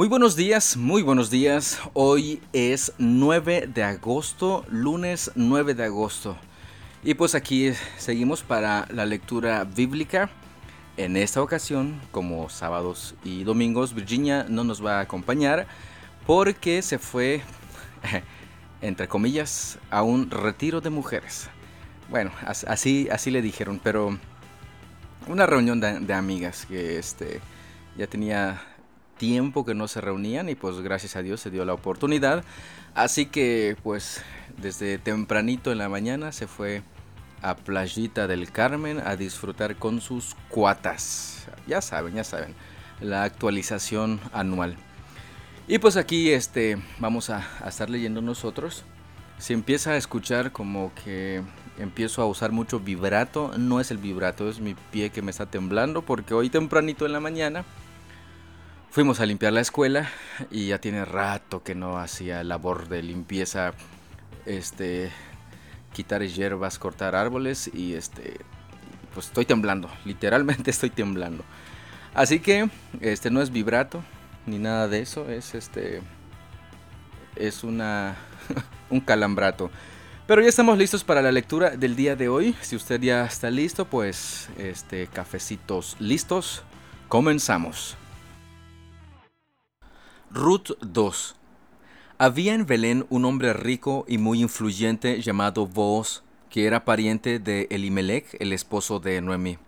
Muy 0.00 0.08
buenos 0.08 0.34
días, 0.34 0.78
muy 0.78 1.02
buenos 1.02 1.28
días. 1.28 1.78
Hoy 1.92 2.40
es 2.54 2.94
9 2.96 3.66
de 3.66 3.82
agosto, 3.82 4.64
lunes 4.70 5.30
9 5.34 5.74
de 5.74 5.84
agosto. 5.84 6.38
Y 7.04 7.12
pues 7.12 7.34
aquí 7.34 7.72
seguimos 7.98 8.42
para 8.42 8.88
la 8.88 9.04
lectura 9.04 9.64
bíblica. 9.64 10.30
En 10.96 11.18
esta 11.18 11.42
ocasión, 11.42 12.00
como 12.12 12.48
sábados 12.48 13.14
y 13.24 13.44
domingos, 13.44 13.92
Virginia 13.92 14.46
no 14.48 14.64
nos 14.64 14.82
va 14.82 15.00
a 15.00 15.02
acompañar 15.02 15.66
porque 16.26 16.80
se 16.80 16.98
fue, 16.98 17.42
entre 18.80 19.06
comillas, 19.06 19.78
a 19.90 20.02
un 20.02 20.30
retiro 20.30 20.80
de 20.80 20.88
mujeres. 20.88 21.50
Bueno, 22.08 22.30
así, 22.46 23.06
así 23.12 23.30
le 23.30 23.42
dijeron, 23.42 23.78
pero 23.84 24.18
una 25.28 25.44
reunión 25.44 25.78
de, 25.78 26.00
de 26.00 26.14
amigas 26.14 26.64
que 26.64 26.98
este, 26.98 27.42
ya 27.98 28.06
tenía 28.06 28.62
tiempo 29.20 29.66
que 29.66 29.74
no 29.74 29.86
se 29.86 30.00
reunían 30.00 30.48
y 30.48 30.54
pues 30.54 30.80
gracias 30.80 31.14
a 31.14 31.20
Dios 31.20 31.42
se 31.42 31.50
dio 31.50 31.66
la 31.66 31.74
oportunidad. 31.74 32.42
Así 32.94 33.26
que 33.26 33.76
pues 33.82 34.22
desde 34.56 34.96
tempranito 34.96 35.70
en 35.70 35.78
la 35.78 35.90
mañana 35.90 36.32
se 36.32 36.46
fue 36.46 36.82
a 37.42 37.54
Playita 37.54 38.26
del 38.26 38.50
Carmen 38.50 38.98
a 39.04 39.16
disfrutar 39.16 39.76
con 39.76 40.00
sus 40.00 40.34
cuatas. 40.48 41.46
Ya 41.66 41.82
saben, 41.82 42.14
ya 42.14 42.24
saben, 42.24 42.54
la 43.02 43.22
actualización 43.24 44.20
anual. 44.32 44.76
Y 45.68 45.78
pues 45.78 45.98
aquí 45.98 46.30
este 46.30 46.78
vamos 46.98 47.28
a, 47.28 47.46
a 47.62 47.68
estar 47.68 47.90
leyendo 47.90 48.22
nosotros. 48.22 48.84
Se 49.36 49.52
empieza 49.52 49.90
a 49.90 49.96
escuchar 49.98 50.50
como 50.50 50.92
que 51.04 51.42
empiezo 51.78 52.22
a 52.22 52.26
usar 52.26 52.52
mucho 52.52 52.80
vibrato. 52.80 53.52
No 53.58 53.80
es 53.80 53.90
el 53.90 53.98
vibrato, 53.98 54.48
es 54.48 54.60
mi 54.60 54.74
pie 54.90 55.10
que 55.10 55.20
me 55.20 55.30
está 55.30 55.44
temblando 55.44 56.00
porque 56.00 56.32
hoy 56.32 56.48
tempranito 56.48 57.04
en 57.04 57.12
la 57.12 57.20
mañana 57.20 57.66
Fuimos 58.90 59.20
a 59.20 59.26
limpiar 59.26 59.52
la 59.52 59.60
escuela 59.60 60.10
y 60.50 60.66
ya 60.66 60.80
tiene 60.80 61.04
rato 61.04 61.62
que 61.62 61.76
no 61.76 61.98
hacía 61.98 62.42
labor 62.42 62.88
de 62.88 63.04
limpieza, 63.04 63.72
este, 64.46 65.12
quitar 65.92 66.26
hierbas, 66.26 66.80
cortar 66.80 67.14
árboles 67.14 67.70
y 67.72 67.94
este, 67.94 68.40
pues 69.14 69.26
estoy 69.26 69.44
temblando, 69.44 69.88
literalmente 70.04 70.72
estoy 70.72 70.90
temblando. 70.90 71.44
Así 72.14 72.40
que 72.40 72.68
este 73.00 73.30
no 73.30 73.40
es 73.40 73.52
vibrato 73.52 74.02
ni 74.44 74.58
nada 74.58 74.88
de 74.88 75.02
eso, 75.02 75.30
es 75.30 75.54
este, 75.54 76.02
es 77.36 77.62
una, 77.62 78.16
un 78.90 78.98
calambrato. 78.98 79.70
Pero 80.26 80.42
ya 80.42 80.48
estamos 80.48 80.76
listos 80.76 81.04
para 81.04 81.22
la 81.22 81.30
lectura 81.30 81.70
del 81.76 81.94
día 81.94 82.16
de 82.16 82.28
hoy. 82.28 82.56
Si 82.60 82.74
usted 82.74 83.00
ya 83.00 83.24
está 83.24 83.50
listo, 83.50 83.84
pues 83.84 84.48
este 84.58 85.06
cafecitos 85.06 85.96
listos. 86.00 86.64
Comenzamos. 87.08 87.96
Ruth 90.32 90.78
2 90.80 91.34
Había 92.18 92.54
en 92.54 92.64
Belén 92.64 93.04
un 93.10 93.24
hombre 93.24 93.52
rico 93.52 94.04
y 94.06 94.18
muy 94.18 94.40
influyente 94.42 95.20
llamado 95.20 95.66
Booz, 95.66 96.22
que 96.50 96.66
era 96.66 96.84
pariente 96.84 97.40
de 97.40 97.66
Elimelech, 97.72 98.36
el 98.38 98.52
esposo 98.52 99.00
de 99.00 99.20
Noemí. 99.20 99.58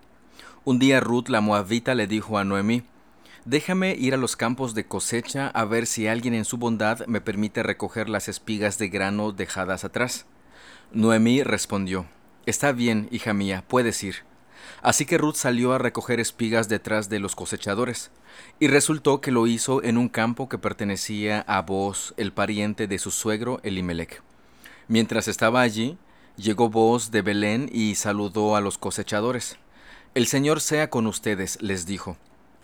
Un 0.65 0.79
día 0.79 1.01
Ruth 1.01 1.31
la 1.31 1.41
moabita 1.41 1.97
le 1.97 2.07
dijo 2.07 2.39
a 2.39 2.45
Noemí, 2.45 2.85
Déjame 3.45 3.97
ir 3.97 4.15
a 4.15 4.19
los 4.19 4.37
campos 4.37 4.73
de 4.73 4.87
cosecha 4.87 5.49
a 5.49 5.65
ver 5.65 5.89
si 5.89 6.07
alguien 6.07 6.33
en 6.33 6.45
su 6.45 6.59
bondad 6.59 7.05
me 7.09 7.21
permite 7.21 7.65
recoger 7.65 8.09
las 8.09 8.29
espigas 8.29 8.79
de 8.79 8.89
grano 8.89 9.33
dejadas 9.33 9.85
atrás. 9.85 10.27
Noemí 10.93 11.43
respondió, 11.43 12.07
Está 12.47 12.71
bien, 12.71 13.09
hija 13.11 13.35
mía, 13.35 13.65
puedes 13.67 14.05
ir. 14.05 14.32
Así 14.83 15.07
que 15.07 15.19
Ruth 15.19 15.37
salió 15.37 15.73
a 15.73 15.79
recoger 15.79 16.21
espigas 16.21 16.69
detrás 16.69 17.09
de 17.09 17.19
los 17.19 17.35
cosechadores, 17.35 18.11
y 18.59 18.69
resultó 18.69 19.21
que 19.21 19.31
lo 19.31 19.47
hizo 19.47 19.83
en 19.83 19.99
un 19.99 20.09
campo 20.09 20.49
que 20.49 20.59
pertenecía 20.59 21.41
a 21.47 21.63
Boaz, 21.63 22.15
el 22.17 22.33
pariente 22.33 22.87
de 22.87 22.99
su 22.99 23.11
suegro 23.11 23.61
Elimelech. 23.63 24.23
Mientras 24.89 25.29
estaba 25.29 25.61
allí, 25.61 25.99
llegó 26.37 26.69
Boaz 26.69 27.11
de 27.11 27.23
Belén 27.23 27.69
y 27.73 27.95
saludó 27.95 28.57
a 28.57 28.61
los 28.61 28.79
cosechadores. 28.79 29.59
El 30.15 30.27
Señor 30.27 30.61
sea 30.61 30.91
con 30.91 31.07
ustedes, 31.07 31.61
les 31.63 31.87
dijo. 31.87 32.17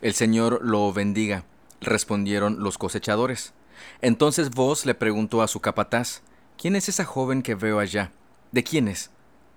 El 0.02 0.14
Señor 0.14 0.60
lo 0.62 0.92
bendiga, 0.92 1.44
respondieron 1.80 2.62
los 2.62 2.78
cosechadores. 2.78 3.54
Entonces 4.00 4.50
Boaz 4.50 4.86
le 4.86 4.94
preguntó 4.94 5.42
a 5.42 5.48
su 5.48 5.60
capataz, 5.60 6.22
¿Quién 6.58 6.74
es 6.74 6.88
esa 6.88 7.04
joven 7.04 7.42
que 7.42 7.54
veo 7.54 7.78
allá? 7.78 8.10
¿De 8.50 8.64
quién 8.64 8.88
es? 8.88 9.10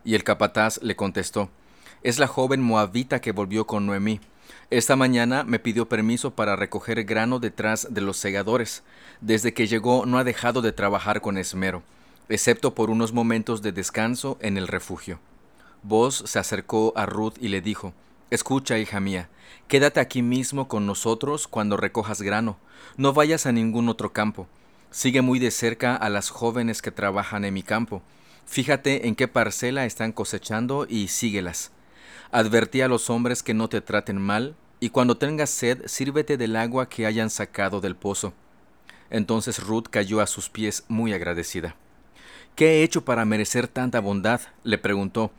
Y 0.04 0.14
el 0.14 0.24
capataz 0.24 0.80
le 0.84 0.96
contestó, 0.96 1.50
es 2.04 2.18
la 2.18 2.28
joven 2.28 2.62
moabita 2.62 3.22
que 3.22 3.32
volvió 3.32 3.68
con 3.68 3.86
Noemí. 3.86 4.20
Esta 4.70 4.96
mañana 4.96 5.44
me 5.44 5.60
pidió 5.60 5.88
permiso 5.88 6.32
para 6.32 6.56
recoger 6.56 7.04
grano 7.04 7.40
detrás 7.40 7.88
de 7.92 8.02
los 8.02 8.18
segadores. 8.18 8.84
Desde 9.20 9.54
que 9.54 9.68
llegó 9.68 10.06
no 10.06 10.18
ha 10.18 10.24
dejado 10.24 10.62
de 10.62 10.72
trabajar 10.72 11.22
con 11.22 11.38
esmero, 11.38 11.84
excepto 12.30 12.74
por 12.74 12.90
unos 12.90 13.14
momentos 13.14 13.62
de 13.62 13.72
descanso 13.72 14.38
en 14.42 14.58
el 14.58 14.68
refugio. 14.68 15.20
Vos 15.84 16.24
se 16.26 16.40
acercó 16.40 16.94
a 16.96 17.06
Ruth 17.06 17.36
y 17.40 17.50
le 17.50 17.62
dijo, 17.62 17.94
Escucha, 18.30 18.78
hija 18.78 19.00
mía, 19.00 19.30
quédate 19.68 20.00
aquí 20.00 20.22
mismo 20.22 20.68
con 20.68 20.86
nosotros 20.86 21.48
cuando 21.48 21.76
recojas 21.76 22.22
grano, 22.22 22.58
no 22.98 23.14
vayas 23.14 23.46
a 23.46 23.52
ningún 23.52 23.90
otro 23.90 24.14
campo. 24.14 24.48
Sigue 24.90 25.22
muy 25.22 25.38
de 25.40 25.52
cerca 25.52 25.96
a 25.96 26.10
las 26.10 26.30
jóvenes 26.30 26.82
que 26.82 26.92
trabajan 26.92 27.46
en 27.46 27.54
mi 27.54 27.64
campo. 27.64 28.02
Fíjate 28.46 29.08
en 29.08 29.16
qué 29.16 29.28
parcela 29.28 29.86
están 29.86 30.12
cosechando 30.12 30.86
y 30.90 31.10
síguelas. 31.10 31.72
Advertí 32.32 32.82
a 32.82 32.88
los 32.88 33.10
hombres 33.10 33.44
que 33.44 33.54
no 33.54 33.68
te 33.68 33.82
traten 33.82 34.18
mal, 34.18 34.56
y 34.80 34.90
cuando 34.90 35.18
tengas 35.18 35.50
sed, 35.50 35.84
sírvete 35.86 36.38
del 36.38 36.56
agua 36.56 36.88
que 36.88 37.06
hayan 37.06 37.30
sacado 37.30 37.82
del 37.82 37.96
pozo. 37.96 38.34
Entonces 39.10 39.62
Ruth 39.62 39.88
cayó 39.90 40.22
a 40.22 40.28
sus 40.28 40.50
pies 40.50 40.86
muy 40.88 41.12
agradecida. 41.14 41.76
¿Qué 42.56 42.80
he 42.80 42.84
hecho 42.84 43.04
para 43.04 43.26
merecer 43.26 43.68
tanta 43.68 44.00
bondad? 44.00 44.42
le 44.64 44.78
preguntó. 44.78 45.32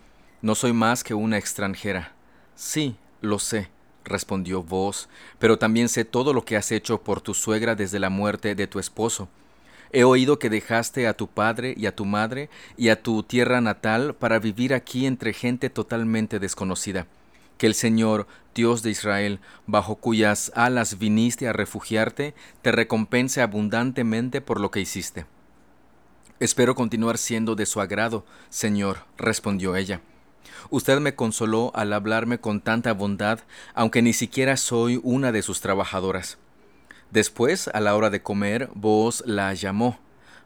No 0.42 0.54
soy 0.54 0.74
más 0.74 1.02
que 1.02 1.14
una 1.14 1.38
extranjera. 1.38 2.12
Sí, 2.54 2.96
lo 3.22 3.38
sé, 3.38 3.70
respondió 4.04 4.62
vos, 4.62 5.08
pero 5.38 5.58
también 5.58 5.88
sé 5.88 6.04
todo 6.04 6.34
lo 6.34 6.44
que 6.44 6.56
has 6.56 6.70
hecho 6.72 7.02
por 7.02 7.22
tu 7.22 7.32
suegra 7.32 7.74
desde 7.74 8.00
la 8.00 8.10
muerte 8.10 8.54
de 8.54 8.66
tu 8.66 8.78
esposo 8.78 9.28
He 9.94 10.04
oído 10.04 10.38
que 10.38 10.48
dejaste 10.48 11.06
a 11.06 11.14
tu 11.14 11.28
padre 11.28 11.74
y 11.76 11.84
a 11.84 11.94
tu 11.94 12.06
madre 12.06 12.48
y 12.78 12.88
a 12.88 13.02
tu 13.02 13.22
tierra 13.22 13.60
natal 13.60 14.14
para 14.14 14.38
vivir 14.38 14.72
aquí 14.72 15.04
entre 15.04 15.34
gente 15.34 15.68
totalmente 15.68 16.38
desconocida. 16.38 17.06
Que 17.58 17.66
el 17.66 17.74
Señor, 17.74 18.26
Dios 18.54 18.82
de 18.82 18.90
Israel, 18.90 19.40
bajo 19.66 19.96
cuyas 19.96 20.50
alas 20.54 20.98
viniste 20.98 21.46
a 21.46 21.52
refugiarte, 21.52 22.34
te 22.62 22.72
recompense 22.72 23.42
abundantemente 23.42 24.40
por 24.40 24.60
lo 24.60 24.70
que 24.70 24.80
hiciste. 24.80 25.26
Espero 26.40 26.74
continuar 26.74 27.18
siendo 27.18 27.54
de 27.54 27.66
su 27.66 27.80
agrado, 27.80 28.24
Señor, 28.48 29.04
respondió 29.18 29.76
ella. 29.76 30.00
Usted 30.70 31.00
me 31.00 31.14
consoló 31.14 31.70
al 31.74 31.92
hablarme 31.92 32.38
con 32.38 32.62
tanta 32.62 32.94
bondad, 32.94 33.40
aunque 33.74 34.00
ni 34.00 34.14
siquiera 34.14 34.56
soy 34.56 34.98
una 35.04 35.32
de 35.32 35.42
sus 35.42 35.60
trabajadoras. 35.60 36.38
Después, 37.12 37.68
a 37.68 37.80
la 37.80 37.94
hora 37.94 38.08
de 38.08 38.22
comer, 38.22 38.70
Booz 38.74 39.22
la 39.26 39.52
llamó. 39.52 39.98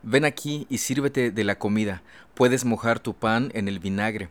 Ven 0.02 0.24
aquí 0.24 0.66
y 0.68 0.78
sírvete 0.78 1.30
de 1.30 1.44
la 1.44 1.60
comida. 1.60 2.02
Puedes 2.34 2.64
mojar 2.64 2.98
tu 2.98 3.14
pan 3.14 3.52
en 3.54 3.68
el 3.68 3.78
vinagre. 3.78 4.30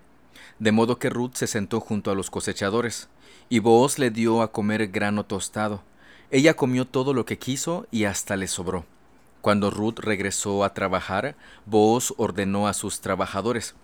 De 0.59 0.73
modo 0.73 0.99
que 0.99 1.09
Ruth 1.09 1.35
se 1.35 1.47
sentó 1.47 1.79
junto 1.79 2.11
a 2.11 2.15
los 2.15 2.29
cosechadores, 2.29 3.07
y 3.47 3.59
Booz 3.59 3.99
le 3.99 4.09
dio 4.09 4.41
a 4.41 4.51
comer 4.51 4.87
grano 4.87 5.23
tostado. 5.23 5.81
Ella 6.29 6.55
comió 6.55 6.85
todo 6.85 7.13
lo 7.13 7.25
que 7.25 7.37
quiso 7.39 7.87
y 7.89 8.03
hasta 8.03 8.35
le 8.35 8.49
sobró. 8.49 8.85
Cuando 9.39 9.71
Ruth 9.71 9.99
regresó 9.99 10.65
a 10.65 10.73
trabajar, 10.73 11.37
Booz 11.65 12.13
ordenó 12.17 12.67
a 12.67 12.73
sus 12.73 12.99
trabajadores, 12.99 13.75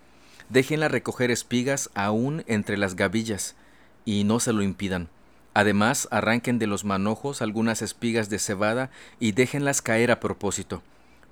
déjenla 0.50 0.90
recoger 0.90 1.32
espigas 1.32 1.90
aún 1.94 2.44
entre 2.48 2.78
las 2.78 2.96
gavillas, 2.98 3.56
y 4.04 4.26
no 4.26 4.42
se 4.42 4.52
lo 4.52 4.62
impidan 4.62 5.08
Además, 5.54 6.08
arranquen 6.12 6.60
de 6.60 6.68
los 6.68 6.86
manojos 6.86 7.42
algunas 7.42 7.82
espigas 7.82 8.30
de 8.30 8.40
cebada 8.40 8.90
y 9.20 9.34
déjenlas 9.34 9.82
caer 9.82 10.12
a 10.12 10.20
propósito. 10.20 10.82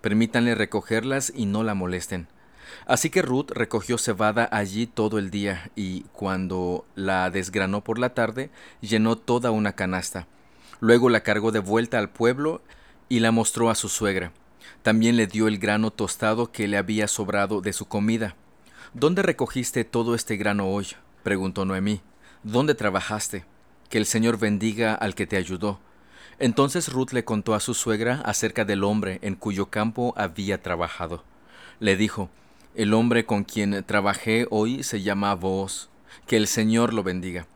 Permítanle 0.02 0.56
recogerlas 0.56 1.32
y 1.36 1.46
no 1.46 1.64
la 1.64 1.74
molesten. 1.74 2.28
Así 2.86 3.10
que 3.10 3.22
Ruth 3.22 3.52
recogió 3.52 3.98
cebada 3.98 4.48
allí 4.52 4.88
todo 4.88 5.20
el 5.20 5.32
día 5.32 5.72
y, 5.76 6.02
cuando 6.14 6.86
la 6.96 7.30
desgranó 7.30 7.84
por 7.84 7.98
la 7.98 8.14
tarde, 8.14 8.50
llenó 8.82 9.18
toda 9.18 9.52
una 9.52 9.74
canasta. 9.74 10.28
Luego 10.80 11.10
la 11.10 11.22
cargó 11.22 11.52
de 11.52 11.60
vuelta 11.60 11.98
al 11.98 12.10
pueblo 12.10 12.62
y 13.10 13.20
la 13.20 13.32
mostró 13.32 13.70
a 13.70 13.76
su 13.76 13.90
suegra. 13.90 14.32
También 14.84 15.18
le 15.18 15.28
dio 15.28 15.48
el 15.48 15.58
grano 15.58 15.92
tostado 15.92 16.52
que 16.52 16.68
le 16.68 16.78
había 16.78 17.08
sobrado 17.08 17.62
de 17.62 17.74
su 17.74 17.88
comida. 17.88 18.36
¿Dónde 18.94 19.22
recogiste 19.22 19.84
todo 19.84 20.16
este 20.16 20.38
grano 20.38 20.68
hoy? 20.70 20.88
preguntó 21.24 21.66
Noemí. 21.66 22.02
¿Dónde 22.44 22.76
trabajaste? 22.76 23.46
Que 23.90 23.98
el 23.98 24.06
Señor 24.06 24.38
bendiga 24.38 24.94
al 24.94 25.16
que 25.16 25.28
te 25.28 25.38
ayudó. 25.38 25.80
Entonces 26.40 26.92
Ruth 26.92 27.12
le 27.12 27.26
contó 27.26 27.54
a 27.54 27.60
su 27.60 27.74
suegra 27.74 28.22
acerca 28.24 28.64
del 28.64 28.84
hombre 28.84 29.20
en 29.22 29.36
cuyo 29.36 29.66
campo 29.66 30.14
había 30.16 30.62
trabajado. 30.62 31.24
Le 31.80 31.98
dijo, 31.98 32.30
El 32.76 32.94
hombre 32.94 33.26
con 33.26 33.44
quien 33.44 33.84
trabajé 33.84 34.48
hoy 34.50 34.84
se 34.84 35.02
llama 35.02 35.36
Boaz, 35.36 35.90
que 36.28 36.38
el 36.38 36.48
Señor 36.48 36.94
lo 36.94 37.04
bendiga. 37.04 37.48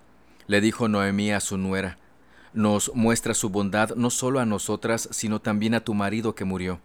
Le 0.48 0.60
dijo 0.60 0.90
Noemí 0.90 1.32
a 1.32 1.40
su 1.40 1.58
nuera, 1.58 1.98
nos 2.54 2.92
muestra 2.94 3.34
su 3.34 3.50
bondad 3.50 3.96
no 3.96 4.10
solo 4.10 4.40
a 4.40 4.46
nosotras, 4.46 5.08
sino 5.12 5.40
también 5.40 5.74
a 5.74 5.80
tu 5.80 5.94
marido 5.94 6.36
que 6.36 6.46
murió. 6.46 6.80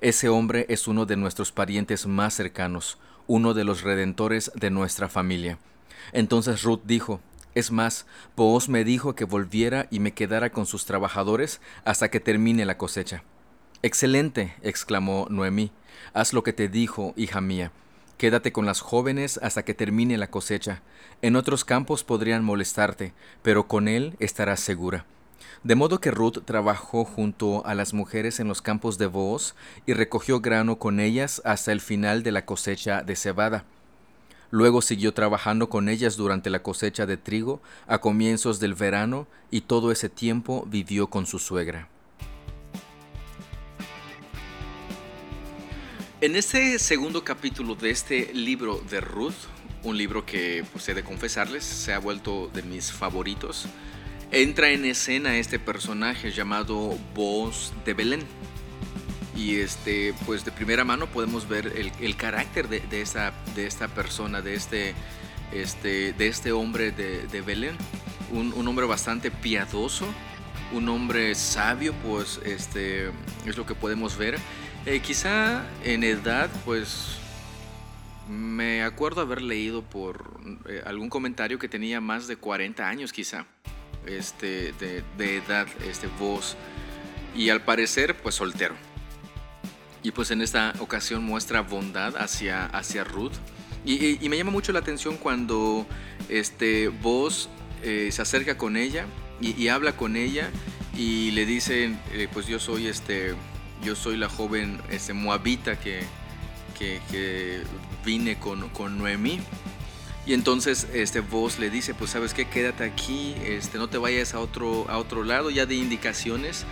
Ese 0.00 0.28
hombre 0.28 0.66
es 0.68 0.86
uno 0.86 1.06
de 1.06 1.16
nuestros 1.16 1.50
parientes 1.50 2.06
más 2.06 2.34
cercanos, 2.34 2.98
uno 3.26 3.54
de 3.54 3.64
los 3.64 3.82
redentores 3.82 4.52
de 4.54 4.70
nuestra 4.70 5.08
familia. 5.08 5.58
Entonces 6.12 6.62
Ruth 6.62 6.82
dijo, 6.84 7.20
es 7.54 7.70
más, 7.70 8.06
Booz 8.36 8.68
me 8.68 8.84
dijo 8.84 9.14
que 9.14 9.24
volviera 9.24 9.86
y 9.90 10.00
me 10.00 10.12
quedara 10.12 10.50
con 10.50 10.66
sus 10.66 10.84
trabajadores 10.84 11.60
hasta 11.84 12.10
que 12.10 12.20
termine 12.20 12.64
la 12.64 12.78
cosecha. 12.78 13.22
Excelente, 13.82 14.54
exclamó 14.62 15.26
Noemí, 15.30 15.70
haz 16.12 16.32
lo 16.32 16.42
que 16.42 16.52
te 16.52 16.68
dijo, 16.68 17.14
hija 17.16 17.40
mía. 17.40 17.72
Quédate 18.16 18.50
con 18.50 18.66
las 18.66 18.80
jóvenes 18.80 19.38
hasta 19.42 19.64
que 19.64 19.74
termine 19.74 20.18
la 20.18 20.30
cosecha. 20.30 20.82
En 21.22 21.36
otros 21.36 21.64
campos 21.64 22.02
podrían 22.02 22.44
molestarte, 22.44 23.12
pero 23.42 23.68
con 23.68 23.86
él 23.86 24.16
estarás 24.18 24.58
segura. 24.58 25.06
De 25.62 25.76
modo 25.76 26.00
que 26.00 26.10
Ruth 26.10 26.44
trabajó 26.44 27.04
junto 27.04 27.64
a 27.66 27.74
las 27.74 27.94
mujeres 27.94 28.40
en 28.40 28.48
los 28.48 28.62
campos 28.62 28.98
de 28.98 29.06
Booz 29.06 29.54
y 29.86 29.92
recogió 29.92 30.40
grano 30.40 30.78
con 30.78 30.98
ellas 30.98 31.42
hasta 31.44 31.72
el 31.72 31.80
final 31.80 32.22
de 32.22 32.32
la 32.32 32.44
cosecha 32.44 33.02
de 33.02 33.14
cebada. 33.16 33.64
Luego 34.50 34.80
siguió 34.80 35.12
trabajando 35.12 35.68
con 35.68 35.88
ellas 35.88 36.16
durante 36.16 36.48
la 36.48 36.62
cosecha 36.62 37.04
de 37.04 37.16
trigo 37.16 37.60
a 37.86 37.98
comienzos 37.98 38.60
del 38.60 38.74
verano 38.74 39.26
y 39.50 39.62
todo 39.62 39.92
ese 39.92 40.08
tiempo 40.08 40.66
vivió 40.68 41.08
con 41.08 41.26
su 41.26 41.38
suegra. 41.38 41.88
En 46.20 46.34
este 46.34 46.78
segundo 46.80 47.22
capítulo 47.22 47.76
de 47.76 47.90
este 47.90 48.34
libro 48.34 48.82
de 48.90 49.00
Ruth, 49.00 49.34
un 49.84 49.96
libro 49.96 50.26
que, 50.26 50.64
pues 50.72 50.88
he 50.88 50.94
de 50.94 51.04
confesarles, 51.04 51.62
se 51.62 51.92
ha 51.92 52.00
vuelto 52.00 52.50
de 52.52 52.62
mis 52.62 52.90
favoritos, 52.90 53.66
entra 54.32 54.70
en 54.70 54.84
escena 54.84 55.38
este 55.38 55.60
personaje 55.60 56.32
llamado 56.32 56.98
Boz 57.14 57.72
de 57.84 57.94
Belén. 57.94 58.20
Y 59.38 59.60
este, 59.60 60.14
pues 60.26 60.44
de 60.44 60.50
primera 60.50 60.84
mano 60.84 61.06
podemos 61.06 61.48
ver 61.48 61.72
el, 62.00 62.16
carácter 62.16 62.68
de, 62.68 63.00
esta, 63.00 63.32
de 63.54 63.68
esta 63.68 63.86
persona, 63.86 64.42
de 64.42 64.54
este, 64.54 64.94
este, 65.52 66.12
de 66.12 66.26
este 66.26 66.50
hombre 66.50 66.90
de, 66.90 67.40
Belén. 67.42 67.76
Un, 68.32 68.66
hombre 68.66 68.84
bastante 68.86 69.30
piadoso, 69.30 70.06
un 70.72 70.88
hombre 70.88 71.36
sabio, 71.36 71.94
pues 72.04 72.40
este, 72.44 73.10
es 73.46 73.56
lo 73.56 73.64
que 73.64 73.76
podemos 73.76 74.18
ver 74.18 74.38
eh, 74.86 75.00
quizá 75.00 75.64
en 75.84 76.02
edad, 76.02 76.50
pues 76.64 77.18
me 78.28 78.82
acuerdo 78.82 79.20
haber 79.20 79.42
leído 79.42 79.82
por 79.82 80.40
eh, 80.68 80.82
algún 80.84 81.10
comentario 81.10 81.58
que 81.58 81.68
tenía 81.68 82.00
más 82.00 82.26
de 82.26 82.36
40 82.36 82.88
años 82.88 83.12
quizá, 83.12 83.46
este, 84.04 84.72
de, 84.72 85.36
edad, 85.36 85.68
este, 85.86 86.08
voz, 86.18 86.56
y 87.36 87.50
al 87.50 87.62
parecer 87.62 88.16
pues 88.16 88.34
soltero. 88.34 88.87
Y 90.02 90.12
pues 90.12 90.30
en 90.30 90.42
esta 90.42 90.74
ocasión 90.78 91.24
muestra 91.24 91.62
bondad 91.62 92.16
hacia, 92.16 92.66
hacia 92.66 93.04
Ruth. 93.04 93.32
Y, 93.84 94.18
me 94.28 94.36
llama 94.36 94.50
mucho 94.50 94.72
la 94.72 94.80
atención 94.80 95.16
cuando 95.16 95.86
este, 96.28 96.88
Vos 96.88 97.48
eh, 97.82 98.10
se 98.12 98.22
acerca 98.22 98.58
con 98.58 98.76
ella 98.76 99.06
y, 99.40 99.68
habla 99.68 99.96
con 99.96 100.16
ella 100.16 100.50
y 100.96 101.30
le 101.30 101.46
dice, 101.46 101.94
pues 102.32 102.46
yo 102.46 102.58
soy 102.58 102.88
este 102.88 103.34
yo 103.82 103.94
soy 103.94 104.16
la 104.16 104.28
joven 104.28 104.80
este, 104.90 105.12
moabita 105.12 105.78
que, 105.78 106.00
que, 106.78 107.62
vine 108.04 108.38
con, 108.38 108.68
con, 108.70 108.98
Noemí. 108.98 109.40
Y 110.26 110.34
entonces 110.34 110.88
este 110.92 111.20
voz 111.20 111.58
le 111.58 111.70
dice, 111.70 111.94
pues 111.94 112.10
sabes 112.10 112.34
qué, 112.34 112.46
quédate 112.46 112.84
aquí, 112.84 113.34
este, 113.44 113.78
no 113.78 113.88
te 113.88 113.96
vayas 113.96 114.34
a 114.34 114.40
otro, 114.40 114.86
a 114.90 114.98
otro 114.98 115.24
lado, 115.24 115.50
ya 115.50 115.64
de 115.64 115.74
indicaciones 115.74 116.66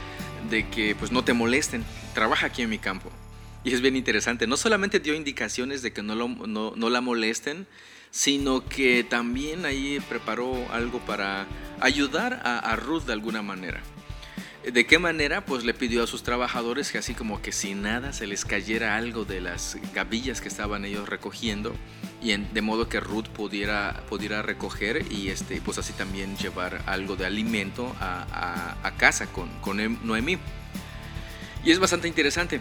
de 0.50 0.69
que 0.69 0.94
pues 0.94 1.12
no 1.12 1.25
te 1.25 1.32
molesten, 1.32 1.84
trabaja 2.14 2.46
aquí 2.46 2.62
en 2.62 2.70
mi 2.70 2.78
campo. 2.78 3.10
Y 3.64 3.72
es 3.72 3.81
bien 3.81 3.96
interesante, 3.96 4.46
no 4.46 4.56
solamente 4.56 5.00
dio 5.00 5.14
indicaciones 5.14 5.82
de 5.82 5.93
que 5.93 6.02
no, 6.02 6.14
no, 6.14 6.90
la 6.90 7.00
molesten, 7.00 7.66
sino 8.10 8.64
que 8.64 9.04
también 9.04 9.66
ahí 9.66 9.98
preparó 10.08 10.54
algo 10.72 11.00
para 11.00 11.46
ayudar 11.81 12.40
a 12.44 12.76
Ruth 12.76 13.02
de 13.02 13.12
alguna 13.12 13.43
manera. 13.43 13.82
¿De 14.72 14.84
qué 14.84 14.98
manera? 14.98 15.44
Pues 15.44 15.62
le 15.62 15.74
pidió 15.74 16.02
a 16.02 16.08
sus 16.08 16.24
trabajadores 16.24 16.90
que 16.90 16.98
así 16.98 17.14
como 17.14 17.40
que 17.40 17.52
sin 17.52 17.82
nada 17.82 18.12
se 18.12 18.26
les 18.26 18.44
cayera 18.44 18.96
algo 18.96 19.24
de 19.24 19.40
las 19.40 19.78
gavillas 19.94 20.40
que 20.40 20.48
estaban 20.48 20.84
ellos 20.84 21.08
recogiendo 21.08 21.72
y 22.20 22.36
de 22.36 22.62
modo 22.62 22.88
que 22.88 22.98
Ruth 22.98 23.28
pudiera, 23.28 24.02
pudiera 24.08 24.42
recoger 24.42 25.06
y 25.08 25.28
este, 25.28 25.60
pues 25.60 25.78
así 25.78 25.92
también 25.92 26.36
llevar 26.36 26.82
algo 26.86 27.14
de 27.14 27.26
alimento 27.26 27.94
a, 28.00 28.92
casa 28.98 29.26
con, 29.26 29.48
con 29.60 30.04
Noemí. 30.04 30.36
Y 31.64 31.70
es 31.70 31.78
bastante 31.78 32.08
interesante 32.08 32.60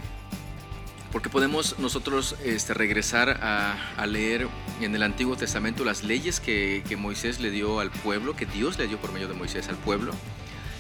porque 1.12 1.30
podemos 1.30 1.80
nosotros 1.80 2.36
este, 2.46 2.76
regresar 2.76 3.40
a, 3.42 4.06
leer 4.06 4.48
en 4.80 4.94
el 4.94 5.02
Antiguo 5.02 5.36
Testamento 5.38 5.84
las 5.84 6.04
leyes 6.04 6.40
que, 6.40 6.84
que 6.88 6.98
Moisés 6.98 7.40
le 7.40 7.50
dio 7.50 7.80
al 7.80 7.90
pueblo, 7.90 8.36
que 8.36 8.46
Dios 8.46 8.78
le 8.78 8.88
dio 8.88 9.00
por 9.00 9.12
medio 9.12 9.28
de 9.28 9.34
Moisés 9.34 9.70
al 9.70 9.78
pueblo 9.78 10.14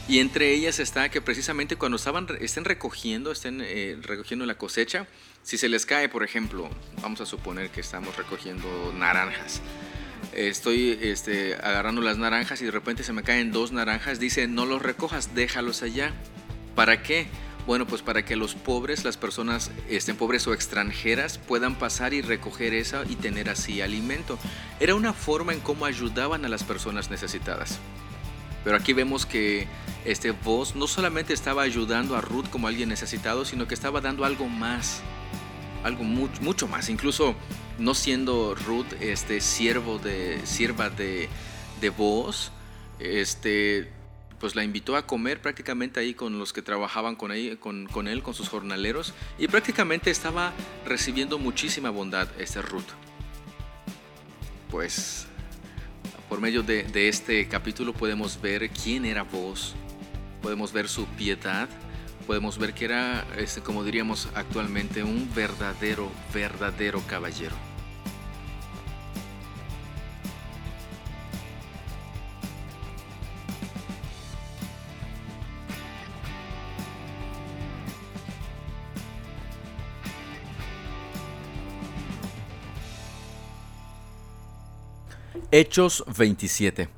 y 0.07 0.19
entre 0.19 0.54
ellas 0.54 0.80
está 0.80 1.10
que 1.10 1.22
precisamente 1.22 1.75
cuando 1.75 1.96
estaban, 1.98 2.28
estén 2.40 2.66
recogiendo, 2.66 3.31
estén 3.31 3.62
eh, 3.62 3.98
recogiendo 4.02 4.46
la 4.46 4.56
cosecha, 4.56 5.07
si 5.44 5.57
se 5.57 5.69
les 5.69 5.86
cae, 5.86 6.10
por 6.10 6.24
ejemplo, 6.24 6.69
vamos 7.02 7.22
a 7.22 7.25
suponer 7.25 7.69
que 7.69 7.81
estamos 7.81 8.16
recogiendo 8.16 8.94
naranjas. 8.96 9.62
Estoy 10.34 10.98
este, 11.02 11.56
agarrando 11.56 12.02
las 12.02 12.18
naranjas 12.18 12.62
y 12.62 12.66
de 12.66 12.72
repente 12.72 13.04
se 13.04 13.13
me 13.13 13.24
caen 13.24 13.52
dos 13.52 13.72
naranjas. 13.72 14.19
Dice, 14.19 14.48
no 14.48 14.66
los 14.66 14.81
recojas, 14.81 15.34
déjalos 15.36 15.81
allá. 15.81 16.13
¿Para 16.75 17.04
qué? 17.04 17.28
Bueno, 17.68 17.88
pues 17.88 18.02
para 18.02 18.25
que 18.25 18.36
los 18.36 18.54
pobres, 18.54 19.04
las 19.04 19.18
personas 19.18 19.72
estén 19.90 20.18
pobres 20.18 20.46
o 20.46 20.54
extranjeras, 20.54 21.40
puedan 21.40 21.75
pasar 21.75 22.13
y 22.13 22.22
recoger 22.22 22.74
esa 22.74 23.04
y 23.10 23.16
tener 23.16 23.50
así 23.50 23.81
alimento. 23.81 24.38
Era 24.80 24.94
una 24.94 25.13
forma 25.13 25.54
en 25.54 25.62
cómo 25.62 25.86
ayudaban 25.86 26.46
a 26.46 26.50
las 26.50 26.63
personas 26.63 27.10
necesitadas. 27.10 27.80
Pero 28.66 28.78
aquí 28.78 28.94
vemos 28.94 29.28
que 29.28 29.68
este 30.06 30.32
voz 30.32 30.76
no 30.76 30.88
solamente 30.88 31.34
estaba 31.34 31.62
ayudando 31.62 32.18
a 32.18 32.22
Ruth 32.22 32.48
como 32.50 32.68
alguien 32.68 32.90
necesitado, 32.90 33.46
sino 33.46 33.68
que 33.68 33.76
estaba 33.76 34.02
dando 34.02 34.26
algo 34.26 34.50
más, 34.50 35.02
algo 35.84 36.04
mucho, 36.04 36.68
más. 36.68 36.90
Incluso 36.90 37.36
no 37.78 37.94
siendo 37.94 38.56
Ruth 38.56 38.92
este 39.00 39.40
siervo 39.40 40.00
de 40.00 40.42
sierva 40.46 40.90
de, 40.90 41.30
de 41.80 41.90
voz, 41.90 42.52
este 43.00 43.94
pues 44.40 44.56
la 44.56 44.64
invitó 44.64 44.98
a 44.98 45.07
comer 45.07 45.42
prácticamente 45.42 46.00
ahí 46.00 46.14
con 46.14 46.38
los 46.38 46.52
que 46.52 46.62
trabajaban 46.62 47.16
con, 47.16 47.31
él, 47.31 47.57
con, 47.57 47.86
con 47.88 48.07
él, 48.07 48.22
con 48.22 48.34
sus 48.34 48.50
jornaleros, 48.50 49.14
y 49.38 49.48
prácticamente 49.48 50.12
estaba 50.12 50.54
recibiendo 50.86 51.40
muchísima 51.40 51.90
bondad 51.90 52.28
este 52.38 52.62
Ruth. 52.62 52.84
Pues 54.69 55.28
por 56.35 56.42
medio 56.42 56.63
de, 56.63 57.07
este 57.07 57.47
capítulo 57.47 57.94
podemos 57.94 58.42
ver 58.42 58.69
quién 58.69 59.06
era 59.06 59.23
vos, 59.23 59.73
podemos 60.42 60.73
ver 60.73 60.89
su 60.89 61.06
piedad, 61.06 61.69
podemos 62.27 62.57
ver 62.57 62.73
que 62.73 62.83
era, 62.83 63.25
este, 63.37 63.61
como 63.61 63.85
diríamos 63.85 64.27
actualmente, 64.35 65.01
un 65.01 65.33
verdadero, 65.33 66.11
verdadero 66.33 67.01
caballero. 67.07 67.56
Hechos 85.57 86.04
27. 86.18 86.90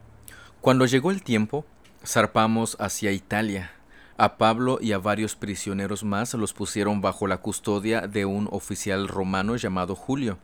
Cuando 0.61 0.87
llegó 0.87 1.11
el 1.11 1.21
tiempo, 1.21 1.63
zarpamos 2.03 2.75
hacia 2.79 3.11
Italia. 3.11 3.71
A 4.17 4.39
Pablo 4.39 4.79
y 4.81 4.93
a 4.93 4.97
varios 4.97 5.35
prisioneros 5.35 6.03
más 6.03 6.33
los 6.33 6.53
pusieron 6.53 6.99
bajo 6.99 7.27
la 7.27 7.37
custodia 7.37 8.07
de 8.07 8.25
un 8.25 8.47
oficial 8.51 9.07
romano 9.09 9.57
llamado 9.57 9.93
Julio, 9.93 10.39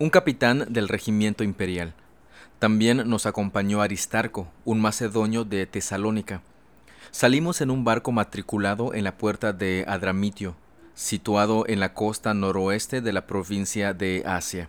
un 0.00 0.10
capitán 0.10 0.66
del 0.70 0.88
regimiento 0.88 1.44
imperial. 1.44 1.94
También 2.58 3.08
nos 3.08 3.26
acompañó 3.26 3.80
Aristarco, 3.80 4.48
un 4.64 4.80
macedonio 4.80 5.44
de 5.44 5.66
Tesalónica. 5.66 6.42
Salimos 7.12 7.60
en 7.60 7.70
un 7.70 7.84
barco 7.84 8.10
matriculado 8.10 8.92
en 8.92 9.04
la 9.04 9.16
puerta 9.16 9.52
de 9.52 9.84
Adramitio, 9.86 10.56
situado 10.96 11.64
en 11.68 11.78
la 11.78 11.94
costa 11.94 12.34
noroeste 12.34 13.02
de 13.02 13.12
la 13.12 13.28
provincia 13.28 13.94
de 13.94 14.24
Asia. 14.26 14.68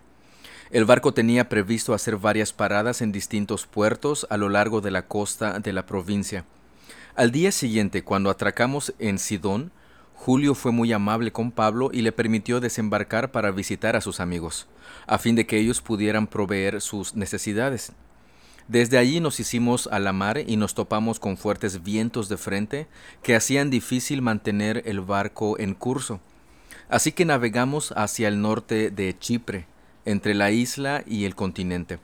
El 0.69 0.83
barco 0.83 1.13
tenía 1.13 1.47
previsto 1.47 1.93
hacer 1.93 2.17
varias 2.17 2.51
paradas 2.51 3.01
en 3.01 3.13
distintos 3.13 3.65
puertos 3.65 4.27
a 4.29 4.35
lo 4.35 4.49
largo 4.49 4.81
de 4.81 4.91
la 4.91 5.07
costa 5.07 5.59
de 5.59 5.71
la 5.71 5.85
provincia. 5.85 6.43
Al 7.15 7.31
día 7.31 7.53
siguiente, 7.53 8.03
cuando 8.03 8.29
atracamos 8.29 8.93
en 8.99 9.17
Sidón, 9.17 9.71
Julio 10.13 10.55
fue 10.55 10.73
muy 10.73 10.91
amable 10.91 11.31
con 11.31 11.51
Pablo 11.51 11.89
y 11.93 12.01
le 12.01 12.11
permitió 12.11 12.59
desembarcar 12.59 13.31
para 13.31 13.51
visitar 13.51 13.95
a 13.95 14.01
sus 14.01 14.19
amigos, 14.19 14.67
a 15.05 15.17
fin 15.17 15.35
de 15.35 15.47
que 15.47 15.57
ellos 15.57 15.79
pudieran 15.79 16.27
proveer 16.27 16.81
sus 16.81 17.15
necesidades. 17.15 17.93
Desde 18.67 18.97
allí 18.97 19.21
nos 19.21 19.39
hicimos 19.39 19.87
a 19.87 19.99
la 19.99 20.11
mar 20.11 20.43
y 20.45 20.57
nos 20.57 20.73
topamos 20.73 21.19
con 21.21 21.37
fuertes 21.37 21.83
vientos 21.83 22.27
de 22.27 22.35
frente 22.35 22.87
que 23.23 23.35
hacían 23.35 23.69
difícil 23.69 24.21
mantener 24.21 24.83
el 24.85 24.99
barco 24.99 25.57
en 25.57 25.73
curso. 25.73 26.19
Así 26.89 27.13
que 27.13 27.23
navegamos 27.23 27.93
hacia 27.95 28.27
el 28.27 28.41
norte 28.41 28.91
de 28.91 29.17
Chipre, 29.17 29.65
entre 30.07 30.33
la 30.33 30.51
isla 30.51 31.03
y 31.05 31.25
el 31.25 31.35
continente. 31.35 31.99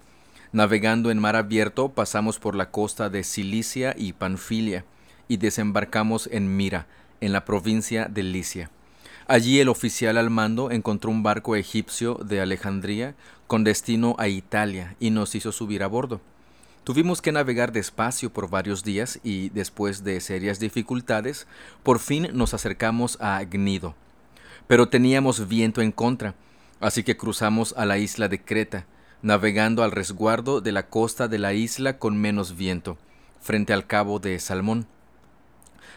Navegando 0.51 1.09
en 1.09 1.17
mar 1.17 1.35
abierto 1.35 1.89
pasamos 1.89 2.37
por 2.37 2.53
la 2.53 2.69
costa 2.69 3.09
de 3.09 3.23
Cilicia 3.23 3.95
y 3.97 4.13
Panfilia 4.13 4.85
y 5.27 5.37
desembarcamos 5.37 6.29
en 6.31 6.55
Mira, 6.55 6.85
en 7.21 7.31
la 7.31 7.45
provincia 7.45 8.05
de 8.05 8.21
Licia. 8.21 8.69
Allí 9.25 9.59
el 9.59 9.69
oficial 9.69 10.17
al 10.17 10.29
mando 10.29 10.69
encontró 10.69 11.09
un 11.09 11.23
barco 11.23 11.55
egipcio 11.55 12.15
de 12.15 12.41
Alejandría 12.41 13.15
con 13.47 13.63
destino 13.63 14.15
a 14.19 14.27
Italia 14.27 14.95
y 14.99 15.09
nos 15.09 15.33
hizo 15.33 15.51
subir 15.51 15.81
a 15.81 15.87
bordo. 15.87 16.19
Tuvimos 16.83 17.21
que 17.21 17.31
navegar 17.31 17.71
despacio 17.71 18.33
por 18.33 18.49
varios 18.49 18.83
días 18.83 19.21
y, 19.23 19.47
después 19.49 20.03
de 20.03 20.19
serias 20.19 20.59
dificultades, 20.59 21.47
por 21.81 21.99
fin 21.99 22.27
nos 22.33 22.53
acercamos 22.53 23.17
a 23.21 23.41
Gnido. 23.45 23.95
Pero 24.67 24.89
teníamos 24.89 25.47
viento 25.47 25.81
en 25.81 25.93
contra, 25.93 26.35
así 26.83 27.03
que 27.03 27.15
cruzamos 27.15 27.73
a 27.77 27.85
la 27.85 27.97
isla 27.97 28.27
de 28.27 28.41
Creta, 28.41 28.85
navegando 29.21 29.83
al 29.83 29.91
resguardo 29.91 30.59
de 30.59 30.73
la 30.73 30.87
costa 30.87 31.29
de 31.29 31.39
la 31.39 31.53
isla 31.53 31.97
con 31.97 32.17
menos 32.17 32.57
viento, 32.57 32.97
frente 33.41 33.71
al 33.71 33.87
cabo 33.87 34.19
de 34.19 34.37
Salmón. 34.39 34.85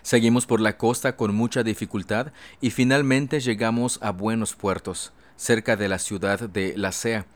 Seguimos 0.03 0.47
por 0.47 0.61
la 0.61 0.77
costa 0.77 1.17
con 1.17 1.35
mucha 1.35 1.65
dificultad 1.65 2.33
y 2.61 2.71
finalmente 2.71 3.41
llegamos 3.41 3.99
a 4.01 4.13
buenos 4.13 4.55
puertos, 4.55 5.13
cerca 5.35 5.77
de 5.77 5.89
la 5.89 5.99
ciudad 5.99 6.49
de 6.49 6.77
Lacea. 6.77 7.27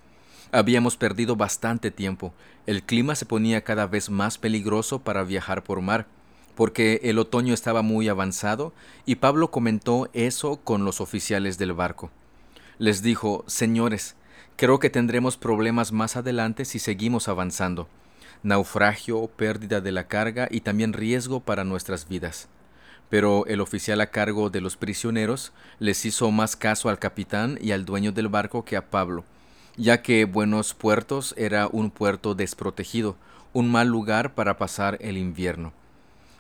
Habíamos 0.53 0.97
perdido 0.97 1.35
bastante 1.35 1.91
tiempo. 1.91 2.33
El 2.67 2.85
clima 2.85 3.17
se 3.17 3.27
ponía 3.27 3.65
cada 3.65 3.89
vez 3.89 4.11
más 4.11 4.39
peligroso 4.39 5.01
para 5.01 5.25
viajar 5.25 5.65
por 5.65 5.81
mar, 5.81 6.07
porque 6.55 7.01
el 7.03 7.19
otoño 7.19 7.53
estaba 7.53 7.83
muy 7.83 8.09
avanzado 8.09 8.73
y 9.07 9.17
Pablo 9.17 9.51
comentó 9.51 10.09
eso 10.13 10.61
con 10.63 10.85
los 10.85 11.01
oficiales 11.01 11.59
del 11.59 11.73
barco. 11.73 12.13
Les 12.81 13.01
dijo, 13.03 13.45
Señores, 13.47 14.17
creo 14.57 14.81
que 14.81 14.91
tendremos 14.91 15.37
problemas 15.37 15.93
más 15.93 16.17
adelante 16.17 16.65
si 16.65 16.81
seguimos 16.81 17.29
avanzando. 17.29 17.87
Naufragio, 18.43 19.29
pérdida 19.29 19.81
de 19.81 19.93
la 19.93 20.09
carga 20.09 20.49
y 20.51 20.63
también 20.63 20.93
riesgo 20.93 21.39
para 21.39 21.63
nuestras 21.63 22.09
vidas 22.09 22.49
pero 23.11 23.45
el 23.47 23.61
oficial 23.61 24.01
a 24.01 24.07
cargo 24.07 24.49
de 24.49 24.63
los 24.63 24.77
prisioneros 24.77 25.53
les 25.81 26.07
hizo 26.07 26.31
más 26.31 26.57
caso 26.57 26.89
al 26.89 26.99
capitán 26.99 27.59
y 27.61 27.73
al 27.73 27.85
dueño 27.85 28.13
del 28.13 28.29
barco 28.29 28.65
que 28.65 28.77
a 28.77 28.89
Pablo, 28.89 29.25
ya 29.77 30.01
que 30.01 30.25
Buenos 30.25 30.73
Puertos 30.75 31.35
era 31.37 31.67
un 31.67 31.91
puerto 31.91 32.35
desprotegido, 32.37 33.17
un 33.53 33.69
mal 33.69 33.89
lugar 33.89 34.35
para 34.35 34.57
pasar 34.57 34.97
el 35.01 35.19
invierno. 35.19 35.73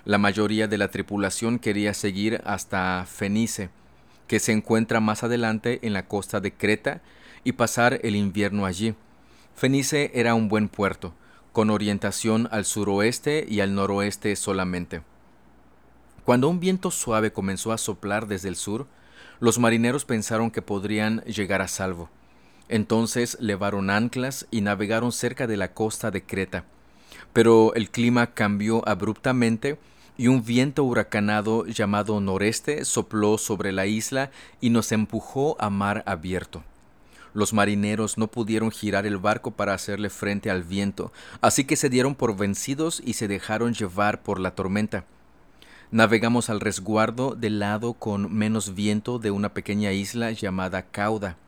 La 0.04 0.16
mayoría 0.16 0.68
de 0.68 0.78
la 0.78 0.88
tripulación 0.88 1.58
quería 1.58 1.92
seguir 1.92 2.40
hasta 2.44 3.04
Fenice, 3.06 3.68
que 4.30 4.38
se 4.38 4.52
encuentra 4.52 5.00
más 5.00 5.24
adelante 5.24 5.80
en 5.82 5.92
la 5.92 6.06
costa 6.06 6.38
de 6.38 6.52
Creta, 6.52 7.00
y 7.42 7.50
pasar 7.50 7.98
el 8.04 8.14
invierno 8.14 8.64
allí. 8.64 8.94
Fenice 9.56 10.12
era 10.14 10.36
un 10.36 10.48
buen 10.48 10.68
puerto, 10.68 11.14
con 11.50 11.68
orientación 11.68 12.48
al 12.52 12.64
suroeste 12.64 13.44
y 13.48 13.58
al 13.58 13.74
noroeste 13.74 14.36
solamente. 14.36 15.02
Cuando 16.24 16.48
un 16.48 16.60
viento 16.60 16.92
suave 16.92 17.32
comenzó 17.32 17.72
a 17.72 17.78
soplar 17.78 18.28
desde 18.28 18.48
el 18.48 18.54
sur, 18.54 18.86
los 19.40 19.58
marineros 19.58 20.04
pensaron 20.04 20.52
que 20.52 20.62
podrían 20.62 21.22
llegar 21.22 21.60
a 21.60 21.66
salvo. 21.66 22.08
Entonces 22.68 23.36
levaron 23.40 23.90
anclas 23.90 24.46
y 24.52 24.60
navegaron 24.60 25.10
cerca 25.10 25.48
de 25.48 25.56
la 25.56 25.72
costa 25.74 26.12
de 26.12 26.22
Creta. 26.22 26.62
Pero 27.32 27.74
el 27.74 27.90
clima 27.90 28.28
cambió 28.28 28.88
abruptamente 28.88 29.76
y 30.20 30.28
un 30.28 30.44
viento 30.44 30.84
huracanado 30.84 31.64
llamado 31.64 32.20
noreste 32.20 32.84
sopló 32.84 33.38
sobre 33.38 33.72
la 33.72 33.86
isla 33.86 34.30
y 34.60 34.68
nos 34.68 34.92
empujó 34.92 35.56
a 35.58 35.70
mar 35.70 36.02
abierto. 36.04 36.62
Los 37.32 37.54
marineros 37.54 38.18
no 38.18 38.26
pudieron 38.26 38.70
girar 38.70 39.06
el 39.06 39.16
barco 39.16 39.52
para 39.52 39.72
hacerle 39.72 40.10
frente 40.10 40.50
al 40.50 40.62
viento, 40.62 41.10
así 41.40 41.64
que 41.64 41.74
se 41.74 41.88
dieron 41.88 42.14
por 42.14 42.36
vencidos 42.36 43.00
y 43.02 43.14
se 43.14 43.28
dejaron 43.28 43.72
llevar 43.72 44.22
por 44.22 44.40
la 44.40 44.50
tormenta. 44.50 45.06
Navegamos 45.90 46.50
al 46.50 46.60
resguardo 46.60 47.34
del 47.34 47.58
lado 47.58 47.94
con 47.94 48.30
menos 48.30 48.74
viento 48.74 49.18
de 49.18 49.30
una 49.30 49.54
pequeña 49.54 49.92
isla 49.92 50.32
llamada 50.32 50.82
Cauda, 50.82 51.38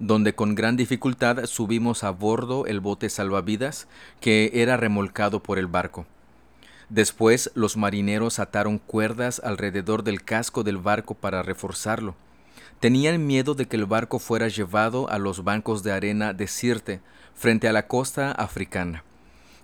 donde 0.00 0.34
con 0.34 0.56
gran 0.56 0.76
dificultad 0.76 1.46
subimos 1.46 2.02
a 2.02 2.10
bordo 2.10 2.66
el 2.66 2.80
bote 2.80 3.10
salvavidas 3.10 3.86
que 4.20 4.50
era 4.54 4.76
remolcado 4.76 5.40
por 5.40 5.60
el 5.60 5.68
barco. 5.68 6.04
Después 6.88 7.50
los 7.54 7.76
marineros 7.76 8.38
ataron 8.38 8.78
cuerdas 8.78 9.42
alrededor 9.44 10.04
del 10.04 10.22
casco 10.22 10.64
del 10.64 10.78
barco 10.78 11.14
para 11.14 11.42
reforzarlo. 11.42 12.14
Tenían 12.80 13.26
miedo 13.26 13.54
de 13.54 13.66
que 13.66 13.76
el 13.76 13.84
barco 13.84 14.18
fuera 14.18 14.48
llevado 14.48 15.10
a 15.10 15.18
los 15.18 15.44
bancos 15.44 15.82
de 15.82 15.92
arena 15.92 16.32
de 16.32 16.46
Sirte, 16.46 17.00
frente 17.34 17.68
a 17.68 17.72
la 17.72 17.86
costa 17.86 18.32
africana. 18.32 19.04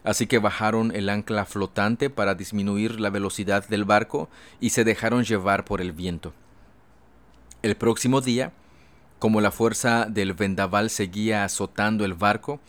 Así 0.04 0.26
que 0.26 0.38
bajaron 0.38 0.94
el 0.94 1.08
ancla 1.08 1.46
flotante 1.46 2.10
para 2.10 2.34
disminuir 2.34 3.00
la 3.00 3.08
velocidad 3.08 3.66
del 3.66 3.84
barco 3.84 4.28
y 4.60 4.70
se 4.70 4.84
dejaron 4.84 5.24
llevar 5.24 5.64
por 5.64 5.80
el 5.80 5.92
viento. 5.92 6.34
El 7.62 7.76
próximo 7.76 8.20
día, 8.20 8.52
como 9.18 9.40
la 9.40 9.50
fuerza 9.50 10.06
del 10.06 10.34
vendaval 10.34 10.90
seguía 10.90 11.44
azotando 11.44 12.04
el 12.04 12.12
barco, 12.12 12.60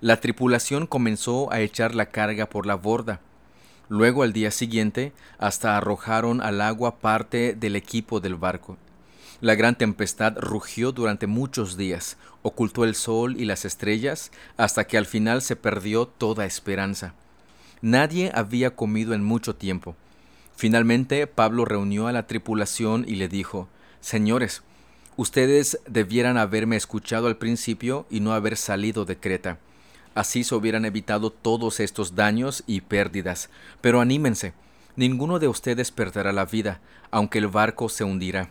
la 0.00 0.16
tripulación 0.16 0.88
comenzó 0.88 1.52
a 1.52 1.60
echar 1.60 1.94
la 1.94 2.06
carga 2.06 2.46
por 2.46 2.66
la 2.66 2.74
borda. 2.74 3.20
Luego 3.90 4.22
al 4.22 4.32
día 4.32 4.52
siguiente 4.52 5.12
hasta 5.36 5.76
arrojaron 5.76 6.40
al 6.40 6.60
agua 6.60 7.00
parte 7.00 7.54
del 7.54 7.74
equipo 7.74 8.20
del 8.20 8.36
barco. 8.36 8.78
La 9.40 9.56
gran 9.56 9.76
tempestad 9.76 10.38
rugió 10.38 10.92
durante 10.92 11.26
muchos 11.26 11.76
días, 11.76 12.16
ocultó 12.42 12.84
el 12.84 12.94
sol 12.94 13.34
y 13.36 13.46
las 13.46 13.64
estrellas, 13.64 14.30
hasta 14.56 14.86
que 14.86 14.96
al 14.96 15.06
final 15.06 15.42
se 15.42 15.56
perdió 15.56 16.06
toda 16.06 16.46
esperanza. 16.46 17.14
Nadie 17.82 18.30
había 18.32 18.76
comido 18.76 19.12
en 19.12 19.24
mucho 19.24 19.56
tiempo. 19.56 19.96
Finalmente 20.54 21.26
Pablo 21.26 21.64
reunió 21.64 22.06
a 22.06 22.12
la 22.12 22.28
tripulación 22.28 23.04
y 23.08 23.16
le 23.16 23.26
dijo, 23.26 23.66
Señores, 24.00 24.62
ustedes 25.16 25.80
debieran 25.88 26.36
haberme 26.36 26.76
escuchado 26.76 27.26
al 27.26 27.38
principio 27.38 28.06
y 28.08 28.20
no 28.20 28.34
haber 28.34 28.56
salido 28.56 29.04
de 29.04 29.16
Creta. 29.16 29.58
Así 30.14 30.44
se 30.44 30.54
hubieran 30.54 30.84
evitado 30.84 31.30
todos 31.30 31.80
estos 31.80 32.14
daños 32.14 32.64
y 32.66 32.80
pérdidas. 32.80 33.50
Pero 33.80 34.00
anímense, 34.00 34.54
ninguno 34.96 35.38
de 35.38 35.48
ustedes 35.48 35.90
perderá 35.90 36.32
la 36.32 36.44
vida, 36.44 36.80
aunque 37.10 37.38
el 37.38 37.48
barco 37.48 37.88
se 37.88 38.04
hundirá 38.04 38.50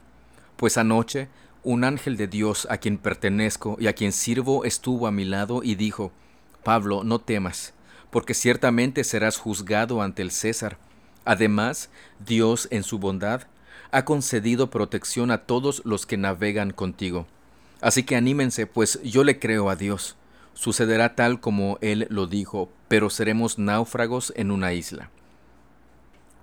pues 0.59 0.77
anoche 0.77 1.29
un 1.63 1.85
ángel 1.85 2.17
de 2.17 2.27
Dios 2.27 2.67
a 2.69 2.77
quien 2.77 2.97
pertenezco 2.97 3.77
y 3.79 3.87
a 3.87 3.93
quien 3.93 4.11
sirvo 4.11 4.65
estuvo 4.65 5.07
a 5.07 5.11
mi 5.11 5.23
lado 5.23 5.61
y 5.63 5.75
dijo, 5.75 6.11
Pablo, 6.65 7.05
no 7.05 7.19
temas, 7.19 7.73
porque 8.11 8.33
ciertamente 8.33 9.05
serás 9.05 9.37
juzgado 9.37 10.01
ante 10.01 10.21
el 10.21 10.31
César. 10.31 10.77
Además, 11.23 11.89
Dios 12.25 12.67
en 12.71 12.83
su 12.83 12.99
bondad 12.99 13.43
ha 13.91 14.03
concedido 14.03 14.69
protección 14.69 15.31
a 15.31 15.45
todos 15.45 15.81
los 15.85 16.05
que 16.05 16.17
navegan 16.17 16.71
contigo. 16.71 17.25
Así 17.79 18.03
que 18.03 18.17
anímense, 18.17 18.67
pues 18.67 19.01
yo 19.01 19.23
le 19.23 19.39
creo 19.39 19.69
a 19.69 19.77
Dios. 19.77 20.17
Sucederá 20.59 21.15
tal 21.15 21.39
como 21.39 21.77
Él 21.79 22.07
lo 22.09 22.27
dijo, 22.27 22.69
pero 22.87 23.09
seremos 23.09 23.57
náufragos 23.57 24.33
en 24.35 24.51
una 24.51 24.73
isla. 24.73 25.09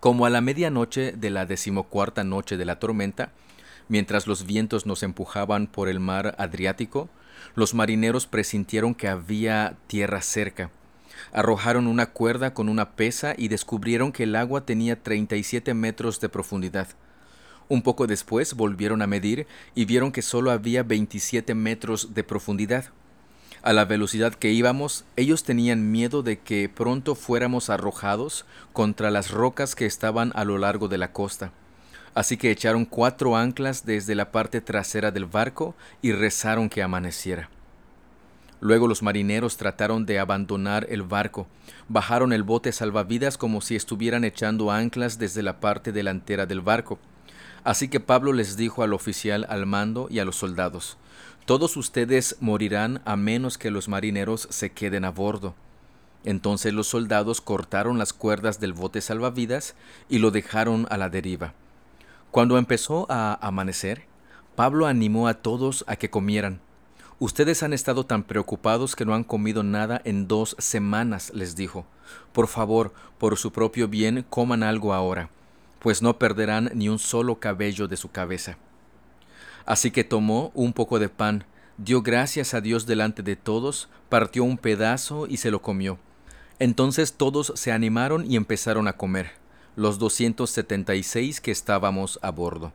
Como 0.00 0.24
a 0.24 0.30
la 0.30 0.40
medianoche 0.40 1.12
de 1.12 1.30
la 1.30 1.44
decimocuarta 1.44 2.24
noche 2.24 2.56
de 2.56 2.64
la 2.64 2.78
tormenta, 2.78 3.32
Mientras 3.88 4.26
los 4.26 4.46
vientos 4.46 4.84
nos 4.84 5.02
empujaban 5.02 5.68
por 5.68 5.88
el 5.88 6.00
mar 6.00 6.34
Adriático, 6.38 7.08
los 7.54 7.74
marineros 7.74 8.26
presintieron 8.26 8.94
que 8.94 9.08
había 9.08 9.76
tierra 9.86 10.22
cerca. 10.22 10.70
Arrojaron 11.32 11.86
una 11.86 12.06
cuerda 12.06 12.52
con 12.52 12.68
una 12.68 12.90
pesa 12.96 13.34
y 13.36 13.48
descubrieron 13.48 14.12
que 14.12 14.24
el 14.24 14.34
agua 14.34 14.66
tenía 14.66 15.00
37 15.02 15.72
metros 15.74 16.20
de 16.20 16.28
profundidad. 16.28 16.88
Un 17.68 17.82
poco 17.82 18.06
después 18.06 18.54
volvieron 18.54 19.02
a 19.02 19.06
medir 19.06 19.46
y 19.74 19.84
vieron 19.84 20.10
que 20.10 20.22
solo 20.22 20.50
había 20.50 20.82
27 20.82 21.54
metros 21.54 22.12
de 22.14 22.24
profundidad. 22.24 22.86
A 23.66 23.72
la 23.72 23.84
velocidad 23.84 24.32
que 24.32 24.52
íbamos, 24.52 25.04
ellos 25.16 25.42
tenían 25.42 25.90
miedo 25.90 26.22
de 26.22 26.38
que 26.38 26.68
pronto 26.68 27.16
fuéramos 27.16 27.68
arrojados 27.68 28.46
contra 28.72 29.10
las 29.10 29.32
rocas 29.32 29.74
que 29.74 29.86
estaban 29.86 30.30
a 30.36 30.44
lo 30.44 30.56
largo 30.56 30.86
de 30.86 30.98
la 30.98 31.10
costa. 31.10 31.50
Así 32.14 32.36
que 32.36 32.52
echaron 32.52 32.84
cuatro 32.84 33.36
anclas 33.36 33.84
desde 33.84 34.14
la 34.14 34.30
parte 34.30 34.60
trasera 34.60 35.10
del 35.10 35.24
barco 35.24 35.74
y 36.00 36.12
rezaron 36.12 36.68
que 36.68 36.80
amaneciera. 36.80 37.50
Luego 38.60 38.86
los 38.86 39.02
marineros 39.02 39.56
trataron 39.56 40.06
de 40.06 40.20
abandonar 40.20 40.86
el 40.88 41.02
barco, 41.02 41.48
bajaron 41.88 42.32
el 42.32 42.44
bote 42.44 42.70
salvavidas 42.70 43.36
como 43.36 43.60
si 43.62 43.74
estuvieran 43.74 44.22
echando 44.22 44.70
anclas 44.70 45.18
desde 45.18 45.42
la 45.42 45.58
parte 45.58 45.90
delantera 45.90 46.46
del 46.46 46.60
barco. 46.60 47.00
Así 47.64 47.88
que 47.88 47.98
Pablo 47.98 48.32
les 48.32 48.56
dijo 48.56 48.84
al 48.84 48.92
oficial 48.92 49.44
al 49.48 49.66
mando 49.66 50.06
y 50.08 50.20
a 50.20 50.24
los 50.24 50.36
soldados, 50.36 50.98
Todos 51.46 51.76
ustedes 51.76 52.36
morirán 52.40 53.00
a 53.04 53.14
menos 53.14 53.56
que 53.56 53.70
los 53.70 53.86
marineros 53.88 54.48
se 54.50 54.72
queden 54.72 55.04
a 55.04 55.10
bordo. 55.10 55.54
Entonces 56.24 56.74
los 56.74 56.88
soldados 56.88 57.40
cortaron 57.40 57.98
las 57.98 58.12
cuerdas 58.12 58.58
del 58.58 58.72
bote 58.72 59.00
salvavidas 59.00 59.76
y 60.08 60.18
lo 60.18 60.32
dejaron 60.32 60.88
a 60.90 60.96
la 60.96 61.08
deriva. 61.08 61.54
Cuando 62.32 62.58
empezó 62.58 63.06
a 63.08 63.38
amanecer, 63.46 64.06
Pablo 64.56 64.86
animó 64.86 65.28
a 65.28 65.34
todos 65.34 65.84
a 65.86 65.94
que 65.94 66.10
comieran. 66.10 66.58
Ustedes 67.20 67.62
han 67.62 67.72
estado 67.72 68.04
tan 68.04 68.24
preocupados 68.24 68.96
que 68.96 69.04
no 69.04 69.14
han 69.14 69.22
comido 69.22 69.62
nada 69.62 70.02
en 70.04 70.26
dos 70.26 70.56
semanas, 70.58 71.30
les 71.32 71.54
dijo. 71.54 71.86
Por 72.32 72.48
favor, 72.48 72.92
por 73.18 73.36
su 73.36 73.52
propio 73.52 73.86
bien, 73.86 74.26
coman 74.28 74.64
algo 74.64 74.92
ahora, 74.92 75.30
pues 75.78 76.02
no 76.02 76.18
perderán 76.18 76.72
ni 76.74 76.88
un 76.88 76.98
solo 76.98 77.38
cabello 77.38 77.86
de 77.86 77.96
su 77.96 78.10
cabeza. 78.10 78.58
Así 79.66 79.90
que 79.90 80.04
tomó 80.04 80.52
un 80.54 80.72
poco 80.72 81.00
de 81.00 81.08
pan, 81.08 81.44
dio 81.76 82.00
gracias 82.00 82.54
a 82.54 82.60
Dios 82.60 82.86
delante 82.86 83.22
de 83.22 83.34
todos, 83.34 83.88
partió 84.08 84.44
un 84.44 84.58
pedazo 84.58 85.26
y 85.26 85.38
se 85.38 85.50
lo 85.50 85.60
comió. 85.60 85.98
Entonces 86.60 87.14
todos 87.14 87.52
se 87.56 87.72
animaron 87.72 88.30
y 88.30 88.36
empezaron 88.36 88.88
a 88.88 88.94
comer, 88.94 89.32
los 89.74 89.98
276 89.98 91.40
que 91.40 91.50
estábamos 91.50 92.18
a 92.22 92.30
bordo. 92.30 92.72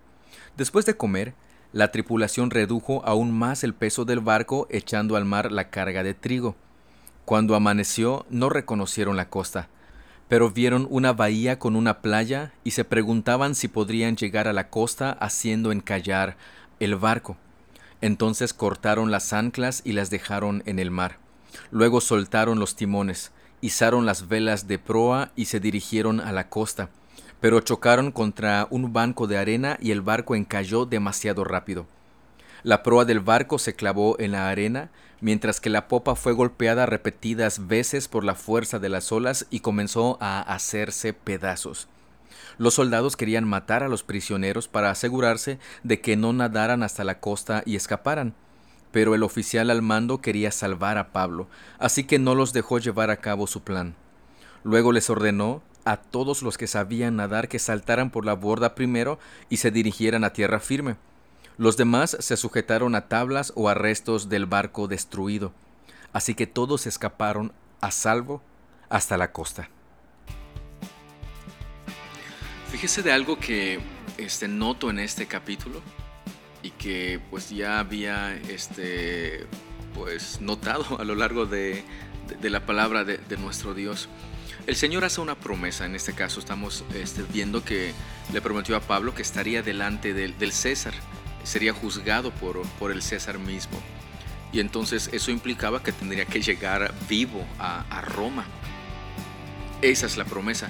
Después 0.58 0.86
de 0.86 0.98
comer, 0.98 1.34
la 1.72 1.92
tripulación 1.92 2.52
redujo 2.52 3.02
aún 3.06 3.32
más 3.32 3.64
el 3.64 3.74
peso 3.74 4.04
del 4.04 4.20
barco 4.20 4.68
echando 4.70 5.16
al 5.16 5.24
mar 5.24 5.52
la 5.52 5.70
carga 5.70 6.04
de 6.04 6.14
trigo. 6.14 6.56
Cuando 7.24 7.56
amaneció 7.56 8.26
no 8.30 8.50
reconocieron 8.50 9.16
la 9.16 9.30
costa, 9.30 9.70
pero 10.28 10.52
vieron 10.52 10.88
una 10.90 11.14
bahía 11.14 11.58
con 11.58 11.78
una 11.78 12.02
playa 12.02 12.52
y 12.66 12.72
se 12.72 12.84
preguntaban 12.84 13.56
si 13.56 13.70
podrían 13.70 14.18
llegar 14.18 14.50
a 14.50 14.54
la 14.54 14.70
costa 14.70 15.12
haciendo 15.14 15.72
encallar 15.72 16.36
el 16.82 16.98
barco. 16.98 17.38
Entonces 18.02 18.54
cortaron 18.54 19.12
las 19.12 19.32
anclas 19.32 19.82
y 19.86 19.94
las 19.94 20.10
dejaron 20.10 20.64
en 20.66 20.80
el 20.80 20.92
mar. 20.92 21.18
Luego 21.72 22.02
soltaron 22.02 22.60
los 22.60 22.76
timones, 22.76 23.32
izaron 23.62 24.06
las 24.06 24.28
velas 24.28 24.68
de 24.68 24.80
proa 24.80 25.32
y 25.36 25.46
se 25.46 25.60
dirigieron 25.60 26.20
a 26.20 26.32
la 26.34 26.50
costa 26.50 26.90
pero 27.42 27.60
chocaron 27.60 28.12
contra 28.12 28.68
un 28.70 28.94
banco 28.94 29.28
de 29.28 29.38
arena 29.38 29.78
y 29.82 29.92
el 29.92 30.02
barco 30.02 30.36
encalló 30.36 30.86
demasiado 30.86 31.44
rápido. 31.44 31.88
La 32.64 32.84
proa 32.84 33.04
del 33.04 33.20
barco 33.20 33.58
se 33.58 33.74
clavó 33.74 34.16
en 34.20 34.32
la 34.32 34.50
arena, 34.50 34.92
mientras 35.20 35.60
que 35.60 35.72
la 35.72 35.88
popa 35.88 36.16
fue 36.16 36.34
golpeada 36.34 36.86
repetidas 36.86 37.68
veces 37.68 38.08
por 38.08 38.24
la 38.24 38.36
fuerza 38.36 38.78
de 38.78 38.90
las 38.90 39.12
olas 39.12 39.48
y 39.50 39.62
comenzó 39.62 40.20
a 40.22 40.42
hacerse 40.42 41.14
pedazos. 41.14 41.88
Los 42.58 42.76
soldados 42.76 43.16
querían 43.16 43.48
matar 43.48 43.84
a 43.84 43.90
los 43.90 44.04
prisioneros 44.04 44.68
para 44.68 44.92
asegurarse 44.92 45.60
de 45.84 46.02
que 46.02 46.18
no 46.18 46.34
nadaran 46.34 46.84
hasta 46.84 47.04
la 47.04 47.20
costa 47.20 47.64
y 47.66 47.76
escaparan, 47.76 48.34
pero 48.92 49.16
el 49.16 49.24
oficial 49.24 49.70
al 49.70 49.82
mando 49.82 50.22
quería 50.22 50.52
salvar 50.52 50.98
a 50.98 51.12
Pablo, 51.12 51.48
así 51.80 52.04
que 52.04 52.20
no 52.20 52.36
los 52.36 52.54
dejó 52.54 52.80
llevar 52.80 53.10
a 53.10 53.18
cabo 53.18 53.48
su 53.48 53.62
plan. 53.62 53.96
Luego 54.64 54.92
les 54.92 55.10
ordenó 55.10 55.64
a 55.86 55.98
todos 55.98 56.44
los 56.44 56.58
que 56.58 56.68
sabían 56.68 57.16
nadar 57.16 57.48
que 57.48 57.60
saltaran 57.60 58.12
por 58.12 58.26
la 58.26 58.34
borda 58.34 58.76
primero 58.76 59.20
y 59.50 59.58
se 59.58 59.72
dirigieran 59.72 60.24
a 60.24 60.34
tierra 60.34 60.60
firme. 60.60 60.98
Los 61.58 61.78
demás 61.78 62.18
se 62.20 62.38
sujetaron 62.38 62.96
a 62.96 63.08
tablas 63.08 63.52
o 63.56 63.70
a 63.70 63.74
restos 63.74 64.30
del 64.30 64.46
barco 64.46 64.88
destruido, 64.88 65.52
así 66.14 66.36
que 66.36 66.48
todos 66.48 66.88
escaparon 66.88 67.52
a 67.82 67.92
salvo 67.92 68.42
hasta 68.90 69.18
la 69.18 69.32
costa. 69.32 69.70
Fíjese 72.72 73.04
de 73.04 73.12
algo 73.12 73.38
que 73.38 73.80
este, 74.18 74.48
noto 74.48 74.90
en 74.90 75.00
este 75.00 75.28
capítulo 75.28 75.82
y 76.64 76.72
que 76.72 77.20
pues 77.30 77.50
ya 77.50 77.80
había 77.80 78.34
este, 78.50 79.46
pues, 79.94 80.40
notado 80.40 81.00
a 81.00 81.04
lo 81.04 81.16
largo 81.16 81.46
de, 81.46 81.84
la 82.42 82.66
palabra 82.66 83.04
de 83.04 83.38
nuestro 83.38 83.74
Dios. 83.74 84.08
El 84.68 84.76
Señor 84.76 85.04
hace 85.04 85.22
una 85.22 85.36
promesa, 85.36 85.86
en 85.86 85.96
este 85.96 86.14
caso 86.14 86.40
estamos 86.40 86.84
este, 86.94 87.24
viendo 87.24 87.66
que 87.66 87.94
le 88.32 88.42
prometió 88.42 88.76
a 88.76 88.80
Pablo 88.80 89.16
que 89.16 89.24
estaría 89.24 89.64
delante 89.64 90.14
del, 90.14 90.52
César, 90.52 90.94
sería 91.44 91.74
juzgado 91.74 92.32
por, 92.32 92.62
por, 92.80 92.92
el 92.92 93.02
César 93.02 93.40
mismo. 93.40 93.82
Y 94.54 94.60
entonces 94.60 95.10
eso 95.14 95.32
implicaba 95.32 95.82
que 95.82 95.92
tendría 95.92 96.26
que 96.26 96.42
llegar 96.42 96.94
vivo 97.10 97.44
a 97.58 98.02
Roma. 98.02 98.46
Esa 99.82 100.06
es 100.06 100.18
la 100.18 100.26
promesa. 100.26 100.70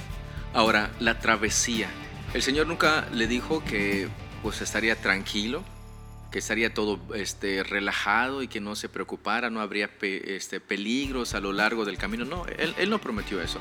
Ahora, 0.54 0.92
la 1.00 1.20
travesía. 1.20 1.90
El 2.34 2.42
Señor 2.42 2.68
nunca 2.68 3.08
le 3.14 3.28
dijo 3.28 3.64
que 3.64 4.10
pues 4.42 4.62
estaría 4.62 4.96
tranquilo, 4.96 5.64
que 6.32 6.40
estaría 6.40 6.74
todo 6.74 7.00
este, 7.14 7.64
relajado 7.64 8.42
y 8.42 8.48
que 8.48 8.60
no 8.60 8.76
se 8.76 8.90
preocupara, 8.90 9.50
no 9.50 9.62
habría 9.62 9.90
este, 10.02 10.60
peligros 10.60 11.36
a 11.36 11.40
lo 11.40 11.54
largo 11.54 11.86
del 11.86 11.98
camino. 11.98 12.26
No, 12.26 12.46
él, 12.46 12.74
él, 12.78 12.90
no 12.90 13.00
prometió 13.00 13.42
eso. 13.42 13.60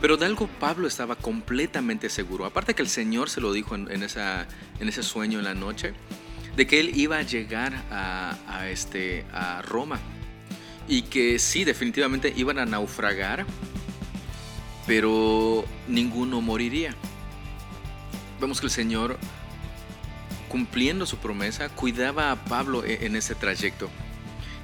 Pero 0.00 0.16
de 0.16 0.26
algo 0.26 0.48
Pablo 0.48 0.88
estaba 0.88 1.16
completamente 1.16 2.08
seguro. 2.08 2.46
Aparte 2.46 2.74
que 2.74 2.82
el 2.82 2.88
Señor 2.88 3.30
se 3.30 3.40
lo 3.40 3.52
dijo 3.52 3.74
en, 3.74 4.02
esa, 4.02 4.46
en 4.80 4.88
ese 4.88 5.02
sueño 5.02 5.38
en 5.38 5.44
la 5.44 5.54
noche, 5.54 5.94
de 6.56 6.66
que 6.66 6.80
él 6.80 6.92
iba 6.96 7.18
a 7.18 7.22
llegar 7.22 7.74
a, 7.90 8.36
a, 8.48 8.68
este, 8.68 9.24
a 9.32 9.62
Roma. 9.62 9.98
Y 10.86 11.02
que 11.02 11.38
sí, 11.38 11.64
definitivamente 11.64 12.32
iban 12.36 12.58
a 12.58 12.66
naufragar, 12.66 13.46
pero 14.86 15.64
ninguno 15.88 16.40
moriría. 16.40 16.94
Vemos 18.40 18.60
que 18.60 18.66
el 18.66 18.72
Señor 18.72 19.18
cumpliendo 20.48 21.04
su 21.04 21.16
promesa, 21.16 21.68
cuidaba 21.68 22.30
a 22.30 22.36
Pablo 22.44 22.84
e-, 22.84 23.06
en 23.06 23.16
ese 23.16 23.34
trayecto. 23.34 23.90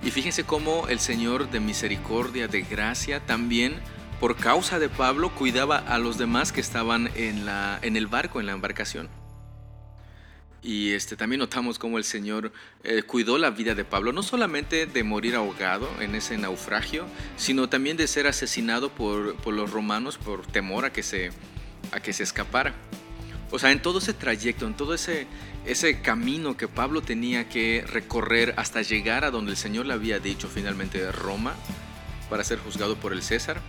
Y 0.04 0.12
fíjense 0.12 0.44
cómo 0.44 0.86
el 0.86 1.00
Señor 1.00 1.50
de 1.50 1.58
misericordia, 1.58 2.46
de 2.46 2.62
gracia, 2.62 3.18
también 3.26 3.74
por 4.20 4.36
causa 4.36 4.78
de 4.78 4.88
Pablo 4.88 5.34
cuidaba 5.34 5.78
a 5.78 5.98
los 5.98 6.16
demás 6.16 6.52
que 6.52 6.60
estaban 6.60 7.10
en, 7.16 7.44
la, 7.44 7.78
en 7.82 7.96
el 7.96 8.06
barco, 8.06 8.38
en 8.38 8.46
la 8.46 8.52
embarcación. 8.52 9.08
Y 10.62 10.92
este, 10.92 11.16
también 11.16 11.38
notamos 11.38 11.78
cómo 11.78 11.96
el 11.96 12.04
Señor 12.04 12.52
eh, 12.84 13.02
cuidó 13.02 13.38
la 13.38 13.50
vida 13.50 13.74
de 13.74 13.84
Pablo, 13.84 14.12
no 14.12 14.22
solamente 14.22 14.86
de 14.86 15.04
morir 15.04 15.34
ahogado 15.34 15.88
en 16.00 16.14
ese 16.14 16.36
naufragio, 16.36 17.06
sino 17.36 17.68
también 17.68 17.96
de 17.96 18.06
ser 18.06 18.26
asesinado 18.26 18.90
por, 18.90 19.36
por 19.36 19.54
los 19.54 19.70
romanos 19.70 20.18
por 20.18 20.46
temor 20.46 20.84
a 20.84 20.92
que 20.92 21.02
se, 21.02 21.30
a 21.92 22.00
que 22.00 22.12
se 22.12 22.24
escapara. 22.24 22.74
O 23.50 23.58
sea, 23.58 23.72
en 23.72 23.80
todo 23.80 23.98
ese 23.98 24.12
trayecto, 24.12 24.66
en 24.66 24.74
todo 24.74 24.94
ese, 24.94 25.26
ese 25.64 26.02
camino 26.02 26.56
que 26.56 26.68
Pablo 26.68 27.00
tenía 27.00 27.48
que 27.48 27.82
recorrer 27.86 28.54
hasta 28.58 28.82
llegar 28.82 29.24
a 29.24 29.30
donde 29.30 29.52
el 29.52 29.56
Señor 29.56 29.86
le 29.86 29.94
había 29.94 30.20
dicho 30.20 30.48
finalmente 30.48 30.98
de 30.98 31.10
Roma 31.10 31.54
para 32.28 32.44
ser 32.44 32.58
juzgado 32.58 32.96
por 32.96 33.12
el 33.12 33.22
César, 33.22 33.60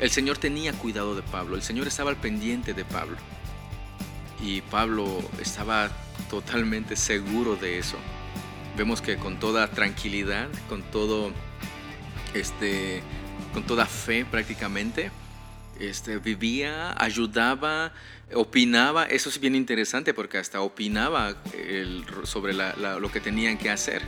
el 0.00 0.10
Señor 0.10 0.38
tenía 0.38 0.72
cuidado 0.72 1.14
de 1.14 1.22
Pablo, 1.22 1.56
el 1.56 1.62
Señor 1.62 1.88
estaba 1.88 2.10
al 2.10 2.16
pendiente 2.16 2.72
de 2.72 2.84
Pablo. 2.84 3.16
Y 4.40 4.60
Pablo 4.62 5.20
estaba 5.42 5.90
totalmente 6.30 6.96
seguro 6.96 7.56
de 7.56 7.78
eso. 7.78 7.96
Vemos 8.76 9.02
que 9.02 9.16
con 9.16 9.38
toda 9.38 9.68
tranquilidad, 9.70 10.48
con 10.68 10.82
todo 10.82 11.32
este 12.34 13.02
con 13.52 13.64
toda 13.64 13.86
fe 13.86 14.24
prácticamente, 14.24 15.10
este, 15.80 16.18
vivía, 16.18 16.94
ayudaba, 17.02 17.92
opinaba, 18.34 19.04
eso 19.04 19.28
es 19.28 19.38
bien 19.40 19.54
interesante 19.54 20.12
porque 20.12 20.38
hasta 20.38 20.60
opinaba 20.60 21.36
sobre 22.24 22.52
lo 22.52 23.12
que 23.12 23.20
tenían 23.20 23.58
que 23.58 23.70
hacer. 23.70 24.02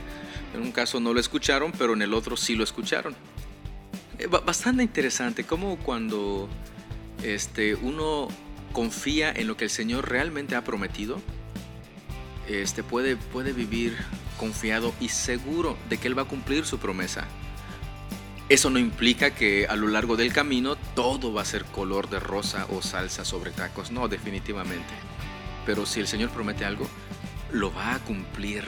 En 0.53 0.61
un 0.61 0.71
caso 0.71 0.99
no 0.99 1.13
lo 1.13 1.19
escucharon, 1.19 1.71
pero 1.71 1.93
en 1.93 2.01
el 2.01 2.13
otro 2.13 2.35
sí 2.35 2.55
lo 2.55 2.63
escucharon. 2.63 3.15
Eh, 4.19 4.27
bastante 4.27 4.83
interesante 4.83 5.45
como 5.45 5.77
cuando 5.77 6.49
este, 7.23 7.75
uno 7.75 8.27
confía 8.73 9.31
en 9.31 9.47
lo 9.47 9.57
que 9.57 9.65
el 9.65 9.69
Señor 9.69 10.09
realmente 10.09 10.55
ha 10.55 10.63
prometido, 10.63 11.21
este, 12.53 12.83
puede, 12.83 13.15
puede 13.15 13.53
vivir 13.53 13.95
confiado 14.37 14.93
y 14.99 15.09
seguro 15.09 15.77
de 15.89 15.97
que 15.97 16.07
Él 16.07 16.17
va 16.17 16.23
a 16.23 16.27
cumplir 16.27 16.65
su 16.65 16.79
promesa. 16.79 17.25
Eso 18.49 18.69
no 18.69 18.79
implica 18.79 19.31
que 19.31 19.67
a 19.67 19.75
lo 19.75 19.87
largo 19.87 20.17
del 20.17 20.33
camino 20.33 20.75
todo 20.93 21.31
va 21.31 21.41
a 21.41 21.45
ser 21.45 21.63
color 21.65 22.09
de 22.09 22.19
rosa 22.19 22.67
o 22.71 22.81
salsa 22.81 23.23
sobre 23.23 23.51
tacos, 23.51 23.91
no, 23.91 24.07
definitivamente. 24.09 24.93
Pero 25.65 25.85
si 25.85 26.01
el 26.01 26.07
Señor 26.07 26.31
promete 26.31 26.65
algo, 26.65 26.87
lo 27.51 27.73
va 27.73 27.95
a 27.95 27.99
cumplir. 27.99 28.65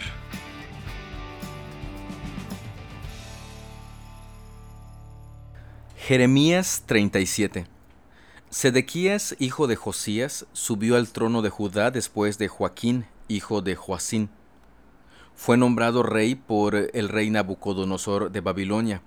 Jeremías 5.97 6.83
37 6.85 7.65
Sedequías, 8.49 9.35
hijo 9.39 9.67
de 9.67 9.75
Josías, 9.75 10.45
subió 10.53 10.95
al 10.95 11.09
trono 11.09 11.41
de 11.41 11.49
Judá 11.49 11.89
después 11.89 12.37
de 12.37 12.47
Joaquín, 12.47 13.05
hijo 13.27 13.61
de 13.61 13.75
Joacín. 13.75 14.29
Fue 15.35 15.57
nombrado 15.57 16.03
rey 16.03 16.35
por 16.35 16.75
el 16.75 17.09
rey 17.09 17.29
Nabucodonosor 17.29 18.31
de 18.31 18.41
Babilonia 18.41 19.01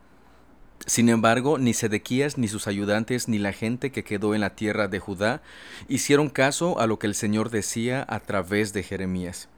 sin 0.85 1.09
embargo, 1.09 1.59
ni 1.59 1.73
Sedequías, 1.73 2.39
ni 2.39 2.49
sus 2.49 2.67
ayudantes, 2.67 3.29
ni 3.29 3.39
la 3.39 3.53
gente 3.53 3.91
que 3.91 4.05
quedó 4.05 4.35
en 4.35 4.43
la 4.43 4.55
tierra 4.55 4.89
de 4.89 5.01
Judá 5.01 5.43
hicieron 5.89 6.29
caso 6.29 6.79
a 6.79 6.87
lo 6.87 6.99
que 6.99 7.07
el 7.07 7.15
Señor 7.15 7.51
decía 7.51 8.05
a 8.09 8.21
través 8.21 8.73
de 8.73 8.83
Jeremías. 8.83 9.49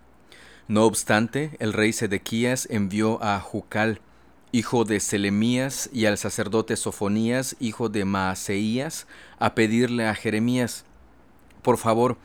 No 0.68 0.85
obstante, 0.85 1.57
el 1.59 1.73
rey 1.73 1.92
Sedequías 1.92 2.68
envió 2.71 3.23
a 3.23 3.40
Jucal, 3.40 4.01
hijo 4.53 4.85
de 4.85 5.01
Selemías, 5.01 5.90
y 5.92 6.07
al 6.07 6.16
sacerdote 6.16 6.77
Sofonías, 6.77 7.57
hijo 7.59 7.88
de 7.88 8.05
Maaseías, 8.05 9.07
a 9.38 9.55
pedirle 9.55 10.07
a 10.07 10.14
Jeremías, 10.14 10.85
por 11.62 11.77
favor, 11.77 12.16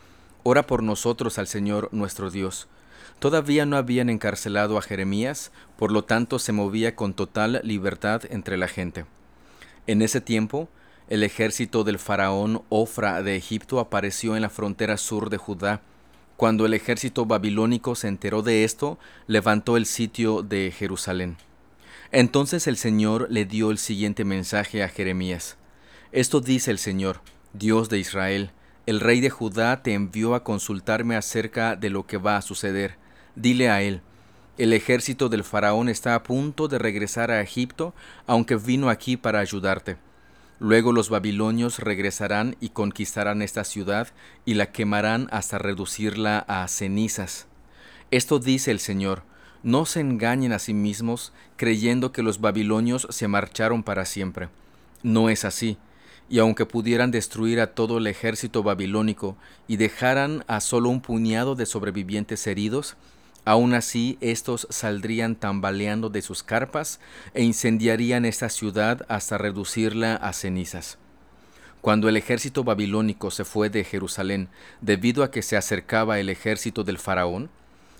ora 0.44 0.66
por 0.66 0.82
nosotros 0.82 1.38
al 1.38 1.48
Señor 1.48 1.88
nuestro 1.90 2.30
Dios. 2.30 2.68
Todavía 3.18 3.66
no 3.66 3.76
habían 3.76 4.10
encarcelado 4.10 4.78
a 4.78 4.82
Jeremías, 4.82 5.50
por 5.76 5.90
lo 5.90 6.04
tanto 6.04 6.38
se 6.38 6.52
movía 6.52 6.94
con 6.94 7.14
total 7.14 7.60
libertad 7.64 8.22
entre 8.30 8.56
la 8.56 8.68
gente. 8.68 9.06
En 9.86 10.02
ese 10.02 10.20
tiempo, 10.20 10.68
el 11.08 11.22
ejército 11.22 11.84
del 11.84 11.98
faraón 11.98 12.62
Ofra 12.68 13.22
de 13.22 13.36
Egipto 13.36 13.80
apareció 13.80 14.36
en 14.36 14.42
la 14.42 14.50
frontera 14.50 14.96
sur 14.96 15.30
de 15.30 15.36
Judá. 15.36 15.82
Cuando 16.36 16.66
el 16.66 16.74
ejército 16.74 17.26
babilónico 17.26 17.94
se 17.94 18.08
enteró 18.08 18.42
de 18.42 18.64
esto, 18.64 18.98
levantó 19.26 19.76
el 19.76 19.86
sitio 19.86 20.42
de 20.42 20.72
Jerusalén. 20.76 21.36
Entonces 22.10 22.66
el 22.66 22.76
Señor 22.76 23.26
le 23.30 23.44
dio 23.44 23.70
el 23.70 23.78
siguiente 23.78 24.24
mensaje 24.24 24.82
a 24.82 24.88
Jeremías. 24.88 25.56
Esto 26.12 26.40
dice 26.40 26.70
el 26.70 26.78
Señor, 26.78 27.20
Dios 27.52 27.88
de 27.88 27.98
Israel, 27.98 28.50
el 28.86 29.00
rey 29.00 29.20
de 29.20 29.30
Judá 29.30 29.82
te 29.82 29.94
envió 29.94 30.34
a 30.34 30.44
consultarme 30.44 31.16
acerca 31.16 31.76
de 31.76 31.90
lo 31.90 32.06
que 32.06 32.18
va 32.18 32.36
a 32.36 32.42
suceder. 32.42 32.96
Dile 33.34 33.70
a 33.70 33.82
él, 33.82 34.02
el 34.56 34.72
ejército 34.72 35.28
del 35.28 35.42
faraón 35.42 35.88
está 35.88 36.14
a 36.14 36.22
punto 36.22 36.68
de 36.68 36.78
regresar 36.78 37.30
a 37.32 37.40
Egipto, 37.40 37.92
aunque 38.26 38.54
vino 38.56 38.88
aquí 38.88 39.16
para 39.16 39.40
ayudarte. 39.40 39.96
Luego 40.60 40.92
los 40.92 41.10
babilonios 41.10 41.80
regresarán 41.80 42.56
y 42.60 42.68
conquistarán 42.68 43.42
esta 43.42 43.64
ciudad 43.64 44.08
y 44.44 44.54
la 44.54 44.70
quemarán 44.70 45.28
hasta 45.32 45.58
reducirla 45.58 46.38
a 46.46 46.68
cenizas. 46.68 47.48
Esto 48.12 48.38
dice 48.38 48.70
el 48.70 48.78
Señor, 48.78 49.24
no 49.64 49.86
se 49.86 50.00
engañen 50.00 50.52
a 50.52 50.60
sí 50.60 50.72
mismos 50.72 51.32
creyendo 51.56 52.12
que 52.12 52.22
los 52.22 52.40
babilonios 52.40 53.08
se 53.10 53.26
marcharon 53.26 53.82
para 53.82 54.04
siempre. 54.04 54.48
No 55.02 55.30
es 55.30 55.44
así, 55.44 55.78
y 56.28 56.38
aunque 56.38 56.66
pudieran 56.66 57.10
destruir 57.10 57.60
a 57.60 57.74
todo 57.74 57.98
el 57.98 58.06
ejército 58.06 58.62
babilónico 58.62 59.36
y 59.68 59.76
dejaran 59.76 60.44
a 60.46 60.60
solo 60.60 60.88
un 60.88 61.00
puñado 61.00 61.54
de 61.54 61.66
sobrevivientes 61.66 62.46
heridos, 62.46 62.96
Aún 63.46 63.74
así, 63.74 64.16
estos 64.22 64.66
saldrían 64.70 65.36
tambaleando 65.36 66.08
de 66.08 66.22
sus 66.22 66.42
carpas 66.42 66.98
e 67.34 67.42
incendiarían 67.42 68.24
esta 68.24 68.48
ciudad 68.48 69.04
hasta 69.08 69.36
reducirla 69.36 70.16
a 70.16 70.32
cenizas. 70.32 70.96
Cuando 71.82 72.08
el 72.08 72.16
ejército 72.16 72.64
babilónico 72.64 73.30
se 73.30 73.44
fue 73.44 73.68
de 73.68 73.84
Jerusalén 73.84 74.48
debido 74.80 75.22
a 75.22 75.30
que 75.30 75.42
se 75.42 75.58
acercaba 75.58 76.18
el 76.18 76.30
ejército 76.30 76.84
del 76.84 76.96
faraón, 76.96 77.50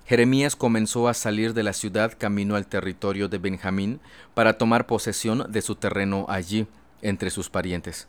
Jeremías 0.07 0.57
comenzó 0.57 1.09
a 1.09 1.15
salir 1.15 1.53
de 1.53 1.63
la 1.63 1.75
ciudad 1.75 2.15
camino 2.17 2.57
al 2.57 2.67
territorio 2.67 3.29
de 3.29 3.37
Benjamín 3.37 4.01
para 4.33 4.57
tomar 4.57 4.87
posesión 4.87 5.53
de 5.53 5.61
su 5.61 5.75
terreno 5.75 6.25
allí, 6.31 6.67
entre 7.03 7.29
sus 7.29 7.51
parientes. 7.51 8.09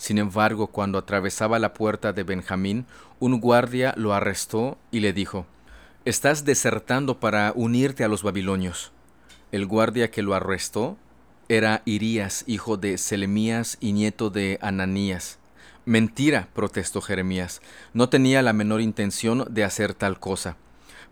Sin 0.00 0.16
embargo, 0.16 0.68
cuando 0.68 0.96
atravesaba 0.96 1.58
la 1.58 1.74
puerta 1.74 2.14
de 2.14 2.22
Benjamín, 2.22 2.86
un 3.18 3.38
guardia 3.38 3.92
lo 3.98 4.14
arrestó 4.14 4.78
y 4.90 5.00
le 5.00 5.12
dijo, 5.12 5.44
Estás 6.06 6.46
desertando 6.46 7.20
para 7.20 7.52
unirte 7.54 8.02
a 8.02 8.08
los 8.08 8.22
babilonios. 8.22 8.92
El 9.52 9.66
guardia 9.66 10.10
que 10.10 10.22
lo 10.22 10.32
arrestó 10.32 10.96
era 11.50 11.82
Irías, 11.84 12.44
hijo 12.46 12.78
de 12.78 12.96
Selemías 12.96 13.76
y 13.78 13.92
nieto 13.92 14.30
de 14.30 14.58
Ananías. 14.62 15.38
Mentira, 15.84 16.48
protestó 16.54 17.02
Jeremías. 17.02 17.60
No 17.92 18.08
tenía 18.08 18.40
la 18.40 18.54
menor 18.54 18.80
intención 18.80 19.44
de 19.50 19.64
hacer 19.64 19.92
tal 19.92 20.18
cosa. 20.18 20.56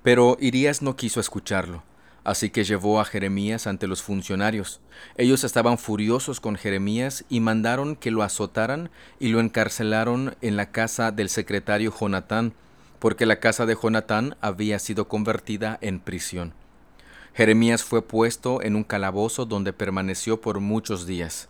Pero 0.02 0.38
Irías 0.40 0.80
no 0.80 0.96
quiso 0.96 1.20
escucharlo. 1.20 1.82
Así 2.28 2.50
que 2.50 2.62
llevó 2.62 3.00
a 3.00 3.06
Jeremías 3.06 3.66
ante 3.66 3.86
los 3.86 4.02
funcionarios. 4.02 4.82
Ellos 5.16 5.44
estaban 5.44 5.78
furiosos 5.78 6.40
con 6.40 6.56
Jeremías 6.56 7.24
y 7.30 7.40
mandaron 7.40 7.96
que 7.96 8.10
lo 8.10 8.22
azotaran 8.22 8.90
y 9.18 9.28
lo 9.28 9.40
encarcelaron 9.40 10.36
en 10.42 10.58
la 10.58 10.70
casa 10.70 11.10
del 11.10 11.30
secretario 11.30 11.90
Jonatán, 11.90 12.52
porque 12.98 13.24
la 13.24 13.40
casa 13.40 13.64
de 13.64 13.78
Jonatán 13.82 14.36
había 14.42 14.78
sido 14.78 15.08
convertida 15.08 15.78
en 15.80 16.00
prisión. 16.00 16.52
Jeremías 17.32 17.82
fue 17.82 18.02
puesto 18.02 18.60
en 18.60 18.76
un 18.76 18.84
calabozo 18.84 19.46
donde 19.46 19.72
permaneció 19.72 20.38
por 20.38 20.60
muchos 20.60 21.06
días. 21.06 21.48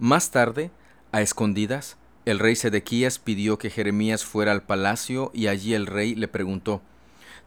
Más 0.00 0.32
tarde, 0.32 0.72
a 1.12 1.20
escondidas, 1.22 1.96
el 2.24 2.40
rey 2.40 2.56
Sedequías 2.56 3.20
pidió 3.20 3.56
que 3.56 3.70
Jeremías 3.70 4.24
fuera 4.24 4.50
al 4.50 4.64
palacio 4.64 5.30
y 5.32 5.46
allí 5.46 5.74
el 5.74 5.86
rey 5.86 6.16
le 6.16 6.26
preguntó, 6.26 6.82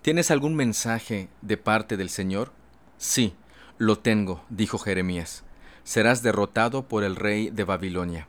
¿Tienes 0.01 0.31
algún 0.31 0.55
mensaje 0.55 1.27
de 1.41 1.57
parte 1.57 1.97
del 1.97 2.09
Señor? 2.09 2.60
Sí, 3.01 3.33
lo 3.79 3.97
tengo, 3.97 4.45
dijo 4.51 4.77
Jeremías. 4.77 5.43
Serás 5.83 6.21
derrotado 6.21 6.87
por 6.87 7.03
el 7.03 7.15
rey 7.15 7.49
de 7.49 7.63
Babilonia. 7.63 8.27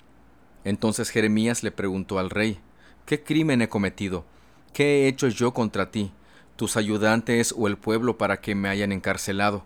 Entonces 0.64 1.10
Jeremías 1.10 1.62
le 1.62 1.72
preguntó 1.72 2.18
al 2.18 2.30
rey, 2.30 2.58
¿qué 3.04 3.22
crimen 3.22 3.60
he 3.60 3.68
cometido? 3.68 4.24
¿Qué 4.72 5.02
he 5.04 5.08
hecho 5.08 5.28
yo 5.28 5.52
contra 5.52 5.90
ti, 5.90 6.10
tus 6.56 6.78
ayudantes 6.78 7.54
o 7.54 7.68
el 7.68 7.76
pueblo 7.76 8.16
para 8.16 8.40
que 8.40 8.54
me 8.54 8.70
hayan 8.70 8.92
encarcelado? 8.92 9.62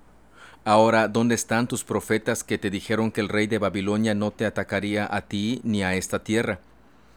Ahora, 0.65 1.07
¿dónde 1.07 1.37
están 1.37 1.69
tus 1.69 1.85
profetas 1.85 2.43
que 2.43 2.59
te 2.59 2.69
dijeron 2.69 3.13
que 3.13 3.21
el 3.21 3.29
rey 3.29 3.47
de 3.47 3.59
Babilonia 3.59 4.13
no 4.17 4.33
te 4.33 4.45
atacaría 4.45 5.07
a 5.09 5.21
ti 5.21 5.61
ni 5.63 5.85
a 5.85 5.95
esta 5.95 6.25
tierra? 6.25 6.59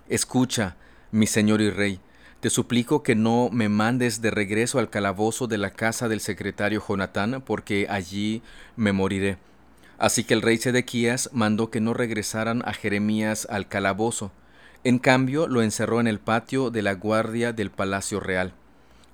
Escucha, 0.09 0.75
mi 1.09 1.25
señor 1.25 1.59
y 1.59 1.71
rey, 1.71 1.99
te 2.39 2.49
suplico 2.49 3.03
que 3.03 3.15
no 3.15 3.49
me 3.51 3.67
mandes 3.67 4.21
de 4.21 4.31
regreso 4.31 4.79
al 4.79 4.89
calabozo 4.89 5.47
de 5.47 5.57
la 5.57 5.71
casa 5.71 6.07
del 6.07 6.21
secretario 6.21 6.81
Jonatán, 6.87 7.43
porque 7.45 7.87
allí 7.89 8.41
me 8.75 8.93
moriré. 8.93 9.37
Así 9.97 10.23
que 10.23 10.33
el 10.33 10.41
rey 10.41 10.57
Sedequías 10.57 11.29
mandó 11.33 11.69
que 11.69 11.81
no 11.81 11.93
regresaran 11.93 12.63
a 12.65 12.73
Jeremías 12.73 13.45
al 13.49 13.67
calabozo, 13.67 14.31
en 14.85 14.97
cambio, 14.97 15.47
lo 15.47 15.61
encerró 15.61 15.99
en 15.99 16.07
el 16.07 16.19
patio 16.19 16.69
de 16.69 16.81
la 16.81 16.93
guardia 16.93 17.51
del 17.51 17.69
palacio 17.69 18.21
real. 18.21 18.53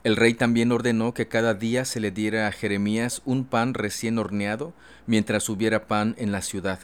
El 0.03 0.15
rey 0.15 0.35
también 0.35 0.71
ordenó 0.71 1.15
que 1.15 1.27
cada 1.27 1.55
día 1.55 1.85
se 1.85 1.99
le 1.99 2.11
diera 2.11 2.47
a 2.47 2.51
Jeremías 2.51 3.23
un 3.25 3.45
pan 3.45 3.73
recién 3.73 4.19
horneado 4.19 4.73
mientras 5.07 5.49
hubiera 5.49 5.87
pan 5.87 6.13
en 6.19 6.31
la 6.31 6.43
ciudad. 6.43 6.79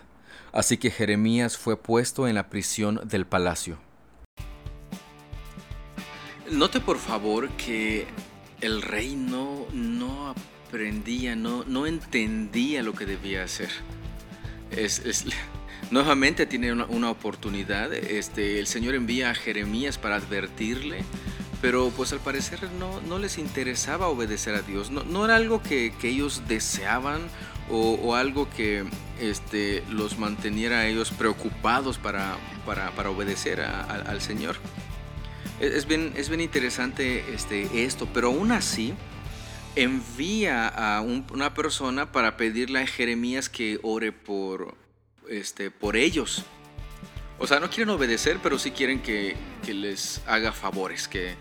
Así 0.51 0.77
que 0.77 0.89
Jeremías 0.89 1.57
fue 1.57 1.77
puesto 1.77 2.27
en 2.27 2.33
la 2.33 2.49
prisión 2.49 2.99
del 3.03 3.27
palacio. 3.27 3.77
Note 6.51 6.81
por 6.81 6.97
favor 6.97 7.49
que 7.51 8.07
el 8.59 8.81
rey 8.81 9.15
no, 9.15 9.65
no 9.71 10.35
aprendía, 10.67 11.33
no, 11.33 11.63
no 11.63 11.87
entendía 11.87 12.83
lo 12.83 12.93
que 12.93 13.05
debía 13.05 13.45
hacer. 13.45 13.69
Es, 14.69 14.99
es, 14.99 15.25
nuevamente 15.91 16.45
tiene 16.45 16.73
una, 16.73 17.09
oportunidad. 17.09 17.93
Este, 17.93 18.59
el 18.59 18.67
Señor 18.67 18.95
envía 18.95 19.29
a 19.29 19.33
Jeremías 19.33 19.97
para 19.97 20.17
advertirle, 20.17 21.05
pero 21.61 21.89
pues 21.95 22.11
al 22.11 22.19
parecer 22.19 22.59
no, 22.77 22.99
no 22.99 23.17
les 23.17 23.37
interesaba 23.37 24.07
obedecer 24.07 24.53
a 24.53 24.61
Dios. 24.61 24.91
No, 24.91 25.05
no 25.05 25.23
era 25.23 25.37
algo 25.37 25.63
que, 25.63 25.93
ellos 26.03 26.43
deseaban 26.49 27.21
o, 27.69 28.13
algo 28.13 28.49
que 28.49 28.83
este, 29.21 29.83
los 29.89 30.19
manteniera 30.19 30.85
ellos 30.85 31.11
preocupados 31.11 31.97
para, 31.97 32.35
para, 32.65 33.09
obedecer 33.09 33.61
al 33.61 34.19
Señor. 34.19 34.57
Es, 35.61 35.85
bien, 35.85 36.11
es 36.15 36.27
bien 36.27 36.41
interesante 36.41 37.23
este, 37.35 37.85
esto, 37.85 38.09
pero 38.11 38.29
aún 38.29 38.51
así 38.51 38.95
envía 39.75 40.67
a 40.67 41.01
una 41.01 41.53
persona 41.53 42.11
para 42.11 42.35
pedirle 42.35 42.79
a 42.79 42.87
Jeremías 42.87 43.47
que 43.47 43.79
ore 43.83 44.11
por, 44.11 44.75
este, 45.29 45.69
por 45.69 45.97
ellos. 45.97 46.43
O 47.37 47.45
sea, 47.45 47.59
no 47.59 47.69
quieren 47.69 47.89
obedecer, 47.89 48.39
pero 48.41 48.57
sí 48.57 48.71
quieren 48.71 49.03
que, 49.03 49.35
les 49.67 50.23
haga 50.25 50.51
favores, 50.51 51.07
que, 51.07 51.35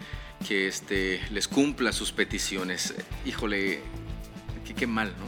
que 0.47 0.69
este, 0.69 1.23
les 1.31 1.49
cumpla 1.49 1.91
sus 1.91 2.13
peticiones. 2.13 2.95
Híjole, 3.25 3.81
qué, 4.77 4.87
mal, 4.87 5.15
¿no? 5.19 5.25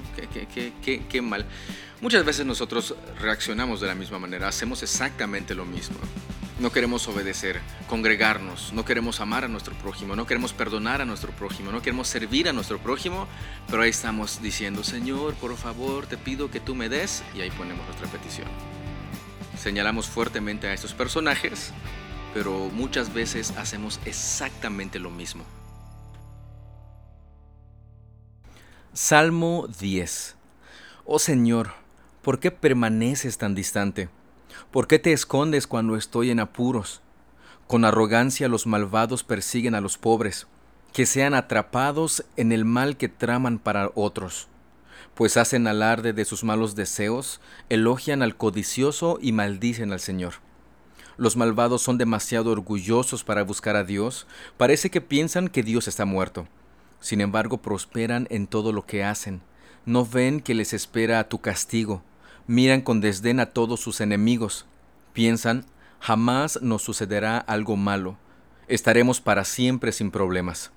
Qué, 1.09 1.23
mal. 1.23 1.47
Muchas 2.03 2.27
veces 2.27 2.45
nosotros 2.45 2.95
reaccionamos 3.19 3.81
de 3.81 3.87
la 3.87 3.95
misma 3.95 4.19
manera, 4.19 4.49
hacemos 4.49 4.83
exactamente 4.83 5.55
lo 5.55 5.65
mismo. 5.65 5.97
No 6.63 6.71
queremos 6.71 7.09
obedecer, 7.09 7.61
congregarnos, 7.89 8.73
no 8.73 8.85
queremos 8.85 9.21
amar 9.21 9.43
a 9.43 9.49
nuestro 9.49 9.75
prójimo, 9.75 10.15
no 10.15 10.29
queremos 10.29 10.53
perdonar 10.53 11.01
a 11.01 11.05
nuestro 11.05 11.33
prójimo, 11.33 11.73
no 11.73 11.83
queremos 11.83 12.07
servir 12.07 12.49
a 12.49 12.53
nuestro 12.53 12.79
prójimo, 12.79 13.27
pero 13.69 13.83
ahí 13.83 13.91
estamos 13.91 14.41
diciendo, 14.41 14.85
Señor, 14.85 15.35
por 15.35 15.57
favor, 15.57 16.07
te 16.07 16.17
pido 16.17 16.53
que 16.53 16.61
tú 16.61 16.77
me 16.77 16.89
des, 16.89 17.25
y 17.35 17.41
ahí 17.41 17.51
ponemos 17.51 17.85
nuestra 17.85 18.07
petición. 18.07 18.47
Señalamos 19.59 20.07
fuertemente 20.07 20.69
a 20.69 20.73
estos 20.73 20.95
personajes, 20.95 21.73
pero 22.33 22.71
muchas 22.73 23.13
veces 23.13 23.53
hacemos 23.59 23.99
exactamente 24.05 25.01
lo 25.01 25.11
mismo. 25.11 25.45
Salmo 28.93 29.67
10 29.81 30.37
Oh 31.07 31.19
Señor, 31.19 31.73
¿por 32.23 32.39
qué 32.39 32.53
permaneces 32.53 33.37
tan 33.37 33.57
distante? 33.57 34.11
¿Por 34.71 34.87
qué 34.87 34.99
te 34.99 35.13
escondes 35.13 35.67
cuando 35.67 35.97
estoy 35.97 36.31
en 36.31 36.41
apuros? 36.41 37.01
Con 37.67 37.85
arrogancia 37.85 38.49
los 38.49 38.67
malvados 38.67 39.25
persiguen 39.25 39.75
a 39.75 39.81
los 39.81 39.99
pobres, 39.99 40.47
que 40.93 41.07
sean 41.07 41.35
atrapados 41.35 42.25
en 42.37 42.53
el 42.53 42.65
mal 42.65 42.97
que 42.97 43.09
traman 43.09 43.59
para 43.59 43.91
otros. 43.95 44.49
pues 45.15 45.37
hacen 45.37 45.67
alarde 45.67 46.13
de 46.13 46.25
sus 46.25 46.43
malos 46.43 46.75
deseos, 46.75 47.41
elogian 47.69 48.23
al 48.23 48.37
codicioso 48.37 49.19
y 49.21 49.33
maldicen 49.33 49.93
al 49.93 50.01
Señor. 50.01 50.35
Los 51.19 51.37
malvados 51.37 51.83
son 51.83 51.99
demasiado 51.99 52.51
orgullosos 52.51 53.23
para 53.23 53.45
buscar 53.45 53.77
a 53.77 53.85
Dios, 53.85 54.27
parece 54.57 54.91
que 54.91 55.01
piensan 55.03 55.49
que 55.49 55.63
Dios 55.63 55.87
está 55.87 56.05
muerto. 56.07 56.49
Sin 57.01 57.21
embargo, 57.21 57.59
prosperan 57.59 58.27
en 58.31 58.47
todo 58.47 58.73
lo 58.73 58.87
que 58.87 59.05
hacen. 59.05 59.43
No 59.85 60.07
ven 60.07 60.41
que 60.41 60.55
les 60.55 60.73
espera 60.73 61.29
tu 61.29 61.41
castigo. 61.41 62.03
Miran 62.47 62.81
con 62.81 63.01
desdén 63.01 63.41
a 63.41 63.47
todos 63.47 63.81
sus 63.81 64.01
enemigos. 64.01 64.67
Piensan, 65.13 65.65
jamás 66.01 66.61
nos 66.63 66.83
sucederá 66.83 67.39
algo 67.39 67.77
malo. 67.77 68.17
Estaremos 68.69 69.21
para 69.21 69.45
siempre 69.45 69.93
sin 69.93 70.11
problemas. 70.11 70.71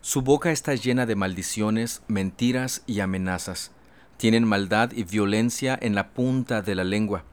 Su 0.00 0.22
boca 0.22 0.50
está 0.50 0.74
llena 0.74 1.06
de 1.06 1.14
maldiciones, 1.14 2.02
mentiras 2.08 2.82
y 2.86 3.00
amenazas. 3.00 3.70
Tienen 4.16 4.44
maldad 4.44 4.92
y 4.92 5.04
violencia 5.04 5.78
en 5.80 5.94
la 5.94 6.10
punta 6.10 6.62
de 6.62 6.74
la 6.74 6.84
lengua. 6.84 7.24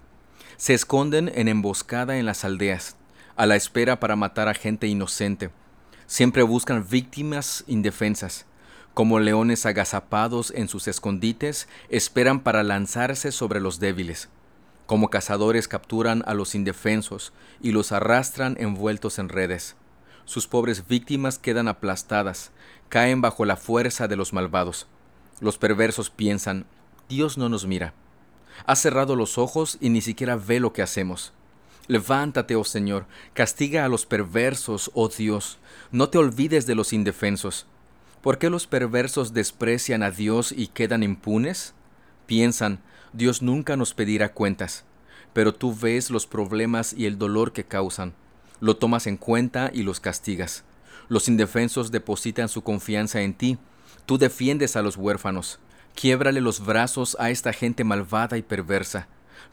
Se 0.57 0.73
esconden 0.73 1.31
en 1.35 1.47
emboscada 1.47 2.17
en 2.17 2.25
las 2.25 2.45
aldeas, 2.45 2.95
a 3.35 3.45
la 3.45 3.55
espera 3.55 3.99
para 3.99 4.15
matar 4.15 4.47
a 4.47 4.53
gente 4.53 4.87
inocente. 4.87 5.49
Siempre 6.05 6.43
buscan 6.43 6.87
víctimas 6.87 7.63
indefensas. 7.67 8.45
Como 8.93 9.19
leones 9.19 9.65
agazapados 9.65 10.51
en 10.53 10.67
sus 10.67 10.87
escondites, 10.89 11.69
esperan 11.89 12.41
para 12.41 12.61
lanzarse 12.63 13.31
sobre 13.31 13.61
los 13.61 13.79
débiles. 13.79 14.27
Como 14.85 15.09
cazadores 15.09 15.69
capturan 15.69 16.23
a 16.25 16.33
los 16.33 16.55
indefensos 16.55 17.31
y 17.61 17.71
los 17.71 17.93
arrastran 17.93 18.57
envueltos 18.59 19.17
en 19.19 19.29
redes. 19.29 19.77
Sus 20.25 20.47
pobres 20.47 20.87
víctimas 20.87 21.39
quedan 21.39 21.69
aplastadas, 21.69 22.51
caen 22.89 23.21
bajo 23.21 23.45
la 23.45 23.55
fuerza 23.55 24.09
de 24.09 24.17
los 24.17 24.33
malvados. 24.33 24.87
Los 25.39 25.57
perversos 25.57 26.09
piensan, 26.09 26.65
Dios 27.07 27.37
no 27.37 27.47
nos 27.47 27.65
mira. 27.65 27.93
Ha 28.65 28.75
cerrado 28.75 29.15
los 29.15 29.37
ojos 29.37 29.77
y 29.79 29.89
ni 29.89 30.01
siquiera 30.01 30.35
ve 30.35 30.59
lo 30.59 30.73
que 30.73 30.81
hacemos. 30.81 31.31
Levántate, 31.87 32.57
oh 32.57 32.65
Señor, 32.65 33.05
castiga 33.33 33.85
a 33.85 33.87
los 33.89 34.05
perversos, 34.05 34.91
oh 34.93 35.07
Dios, 35.07 35.57
no 35.91 36.09
te 36.09 36.17
olvides 36.17 36.65
de 36.65 36.75
los 36.75 36.91
indefensos. 36.91 37.65
¿Por 38.21 38.37
qué 38.37 38.49
los 38.49 38.67
perversos 38.67 39.33
desprecian 39.33 40.03
a 40.03 40.11
Dios 40.11 40.53
y 40.55 40.67
quedan 40.67 41.03
impunes? 41.03 41.73
Piensan, 42.25 42.79
Dios 43.13 43.41
nunca 43.41 43.75
nos 43.75 43.93
pedirá 43.93 44.33
cuentas, 44.33 44.85
pero 45.33 45.53
tú 45.53 45.75
ves 45.75 46.09
los 46.09 46.27
problemas 46.27 46.93
y 46.93 47.05
el 47.05 47.17
dolor 47.17 47.51
que 47.51 47.63
causan 47.63 48.13
lo 48.61 48.77
tomas 48.77 49.07
en 49.07 49.17
cuenta 49.17 49.71
y 49.73 49.83
los 49.83 49.99
castigas. 49.99 50.63
Los 51.09 51.27
indefensos 51.27 51.91
depositan 51.91 52.47
su 52.47 52.61
confianza 52.61 53.21
en 53.21 53.33
ti. 53.33 53.57
Tú 54.05 54.17
defiendes 54.17 54.77
a 54.77 54.81
los 54.81 54.95
huérfanos. 54.95 55.59
Quiebrale 55.95 56.39
los 56.39 56.63
brazos 56.63 57.17
a 57.19 57.31
esta 57.31 57.51
gente 57.51 57.83
malvada 57.83 58.37
y 58.37 58.43
perversa. 58.43 59.07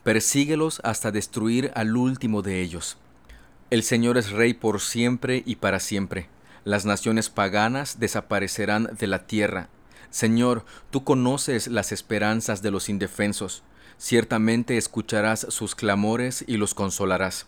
Persíguelos 0.05 0.81
hasta 0.85 1.11
destruir 1.11 1.73
al 1.75 1.97
último 1.97 2.43
de 2.43 2.61
ellos. 2.61 2.99
El 3.71 3.83
Señor 3.83 4.19
es 4.19 4.31
Rey 4.31 4.55
por 4.55 4.81
siempre 4.81 5.43
y 5.45 5.57
para 5.57 5.81
siempre. 5.81 6.29
Las 6.69 6.85
naciones 6.85 7.31
paganas 7.31 7.99
desaparecerán 7.99 8.91
de 8.99 9.07
la 9.07 9.27
tierra. 9.27 9.71
Señor, 10.11 10.67
tú 10.91 11.03
conoces 11.03 11.67
las 11.67 11.93
esperanzas 11.93 12.61
de 12.61 12.71
los 12.71 12.91
indefensos. 12.91 13.63
Ciertamente 13.97 14.77
escucharás 14.77 15.47
sus 15.49 15.75
clamores 15.75 16.45
y 16.47 16.59
los 16.59 16.75
consolarás. 16.75 17.47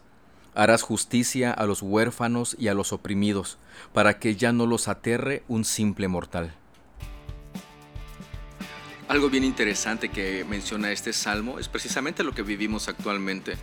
Harás 0.54 0.80
justicia 0.80 1.52
a 1.52 1.66
los 1.66 1.82
huérfanos 1.82 2.56
y 2.58 2.68
a 2.68 2.74
los 2.74 2.94
oprimidos, 2.94 3.58
para 3.92 4.18
que 4.18 4.36
ya 4.36 4.54
no 4.54 4.64
los 4.64 4.88
aterre 4.88 5.42
un 5.48 5.66
simple 5.66 6.08
mortal. 6.08 6.54
Algo 9.06 9.28
bien 9.28 9.44
interesante 9.44 10.08
que 10.08 10.46
menciona 10.48 10.92
este 10.92 11.12
salmo 11.12 11.58
es 11.58 11.68
precisamente 11.68 12.24
lo 12.24 12.32
que 12.32 12.40
vivimos 12.40 12.88
actualmente. 12.88 13.58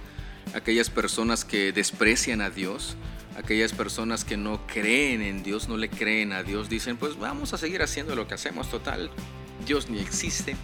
Aquellas 0.53 0.91
personas 0.91 1.45
que 1.45 1.71
desprecian 1.71 2.41
a 2.41 2.51
Dios, 2.51 2.95
aquellas 3.37 3.71
personas 3.71 4.25
que 4.25 4.35
no 4.35 4.65
creen 4.65 5.21
en 5.21 5.43
Dios, 5.43 5.69
no 5.69 5.77
le 5.77 5.89
creen 5.89 6.33
a 6.33 6.43
Dios, 6.43 6.69
dicen, 6.69 6.97
pues 6.97 7.17
vamos 7.17 7.53
a 7.53 7.57
seguir 7.57 7.83
haciendo 7.83 8.15
lo 8.15 8.27
que 8.27 8.33
hacemos, 8.33 8.69
total, 8.69 9.11
Dios 9.65 9.89
ni 9.89 9.99
existe. 9.99 10.55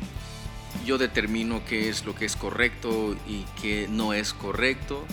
Yo 0.84 0.98
determino 0.98 1.64
qué 1.66 1.88
es 1.88 2.04
lo 2.04 2.16
que 2.16 2.26
es 2.26 2.36
correcto 2.36 3.16
y 3.28 3.46
qué 3.62 3.88
no 3.88 4.14
es 4.14 4.34
correcto 4.34 5.06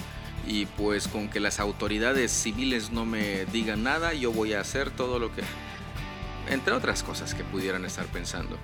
y 0.47 0.65
pues 0.65 1.07
con 1.07 1.29
que 1.29 1.39
las 1.39 1.61
autoridades 1.61 2.33
civiles 2.33 2.91
no 2.91 3.05
me 3.05 3.45
digan 3.47 3.83
nada, 3.83 4.15
yo 4.15 4.33
voy 4.33 4.55
a 4.55 4.61
hacer 4.61 4.91
todo 4.91 5.19
lo 5.19 5.33
que... 5.35 5.43
entre 6.49 6.73
otras 6.73 7.03
cosas 7.03 7.35
que 7.35 7.45
pudieran 7.45 7.85
estar 7.85 8.07
pensando. 8.07 8.57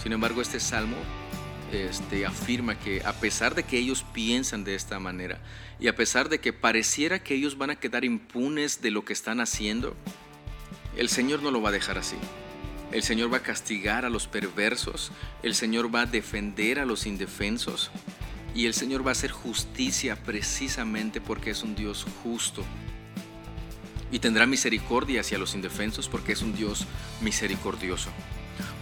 Sin 0.00 0.12
embargo, 0.12 0.40
este 0.40 0.60
salmo 0.60 0.96
este, 1.72 2.26
afirma 2.26 2.78
que 2.78 3.02
a 3.04 3.12
pesar 3.14 3.54
de 3.54 3.64
que 3.64 3.78
ellos 3.78 4.04
piensan 4.12 4.64
de 4.64 4.74
esta 4.74 4.98
manera 4.98 5.40
y 5.80 5.88
a 5.88 5.96
pesar 5.96 6.28
de 6.28 6.40
que 6.40 6.52
pareciera 6.52 7.18
que 7.22 7.34
ellos 7.34 7.58
van 7.58 7.70
a 7.70 7.76
quedar 7.76 8.04
impunes 8.04 8.80
de 8.80 8.90
lo 8.90 9.04
que 9.04 9.12
están 9.12 9.40
haciendo, 9.40 9.96
el 10.96 11.08
Señor 11.08 11.42
no 11.42 11.50
lo 11.50 11.60
va 11.60 11.68
a 11.70 11.72
dejar 11.72 11.98
así. 11.98 12.16
El 12.92 13.02
Señor 13.02 13.32
va 13.32 13.38
a 13.38 13.42
castigar 13.42 14.04
a 14.04 14.10
los 14.10 14.28
perversos, 14.28 15.10
el 15.42 15.54
Señor 15.54 15.94
va 15.94 16.02
a 16.02 16.06
defender 16.06 16.78
a 16.78 16.86
los 16.86 17.04
indefensos, 17.04 17.90
y 18.54 18.64
el 18.64 18.72
Señor 18.72 19.04
va 19.04 19.10
a 19.10 19.12
hacer 19.12 19.30
justicia 19.32 20.16
precisamente 20.16 21.20
porque 21.20 21.50
es 21.50 21.62
un 21.62 21.74
Dios 21.74 22.06
justo. 22.22 22.64
Y 24.10 24.18
tendrá 24.18 24.46
misericordia 24.46 25.20
hacia 25.20 25.36
los 25.36 25.54
indefensos 25.54 26.08
porque 26.08 26.32
es 26.32 26.40
un 26.40 26.54
Dios 26.54 26.86
misericordioso. 27.20 28.08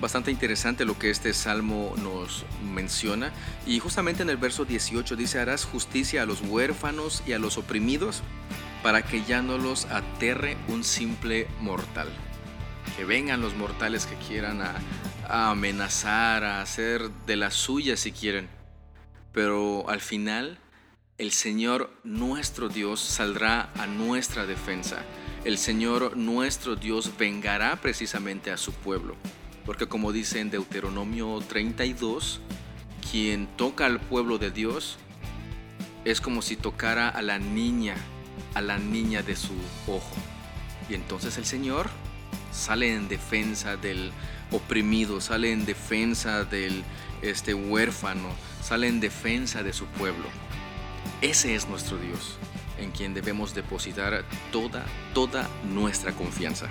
Bastante 0.04 0.30
interesante 0.30 0.84
lo 0.84 0.98
que 0.98 1.08
este 1.08 1.32
salmo 1.32 1.94
nos 1.96 2.44
menciona. 2.62 3.32
Y 3.66 3.78
justamente 3.78 4.22
en 4.22 4.28
el 4.28 4.36
verso 4.36 4.66
18 4.66 5.16
dice, 5.16 5.38
harás 5.38 5.64
justicia 5.64 6.20
a 6.20 6.26
los 6.26 6.42
huérfanos 6.42 7.22
y 7.26 7.32
a 7.32 7.38
los 7.38 7.56
oprimidos 7.56 8.22
para 8.82 9.00
que 9.00 9.24
ya 9.24 9.40
no 9.40 9.56
los 9.56 9.86
aterre 9.86 10.58
un 10.68 10.84
simple 10.84 11.48
mortal. 11.62 12.08
Que 12.98 13.06
vengan 13.06 13.40
los 13.40 13.56
mortales 13.56 14.04
que 14.04 14.16
quieran 14.16 14.60
amenazar, 15.26 16.44
a 16.44 16.60
hacer 16.60 17.08
de 17.24 17.36
las 17.36 17.54
suyas 17.54 18.00
si 18.00 18.12
quieren 18.12 18.50
pero 19.32 19.88
al 19.88 20.02
final 20.02 20.58
el 21.16 21.32
Señor 21.32 21.90
nuestro 22.04 22.68
Dios 22.68 23.00
saldrá 23.00 23.70
a 23.78 23.86
nuestra 23.86 24.44
defensa. 24.44 25.02
El 25.46 25.56
Señor 25.56 26.14
nuestro 26.14 26.76
Dios 26.76 27.16
vengará 27.16 27.76
precisamente 27.80 28.50
a 28.50 28.58
su 28.58 28.74
pueblo. 28.74 29.16
Porque 29.64 29.86
como 29.86 30.12
dice 30.12 30.40
en 30.40 30.50
Deuteronomio 30.50 31.40
32, 31.48 32.40
quien 33.10 33.46
toca 33.46 33.86
al 33.86 34.00
pueblo 34.00 34.38
de 34.38 34.50
Dios 34.50 34.98
es 36.04 36.20
como 36.20 36.42
si 36.42 36.56
tocara 36.56 37.08
a 37.08 37.22
la 37.22 37.38
niña, 37.38 37.94
a 38.54 38.60
la 38.60 38.78
niña 38.78 39.22
de 39.22 39.36
su 39.36 39.54
ojo. 39.86 40.16
Y 40.88 40.94
entonces 40.94 41.38
el 41.38 41.46
Señor 41.46 41.88
sale 42.52 42.94
en 42.94 43.08
defensa 43.08 43.76
del 43.76 44.12
oprimido, 44.50 45.20
sale 45.20 45.52
en 45.52 45.64
defensa 45.64 46.44
del 46.44 46.84
este 47.22 47.54
huérfano, 47.54 48.28
sale 48.62 48.88
en 48.88 49.00
defensa 49.00 49.62
de 49.62 49.72
su 49.72 49.86
pueblo. 49.86 50.26
Ese 51.22 51.54
es 51.54 51.68
nuestro 51.68 51.96
Dios, 51.96 52.36
en 52.78 52.90
quien 52.90 53.14
debemos 53.14 53.54
depositar 53.54 54.24
toda, 54.52 54.84
toda 55.14 55.48
nuestra 55.72 56.12
confianza. 56.12 56.70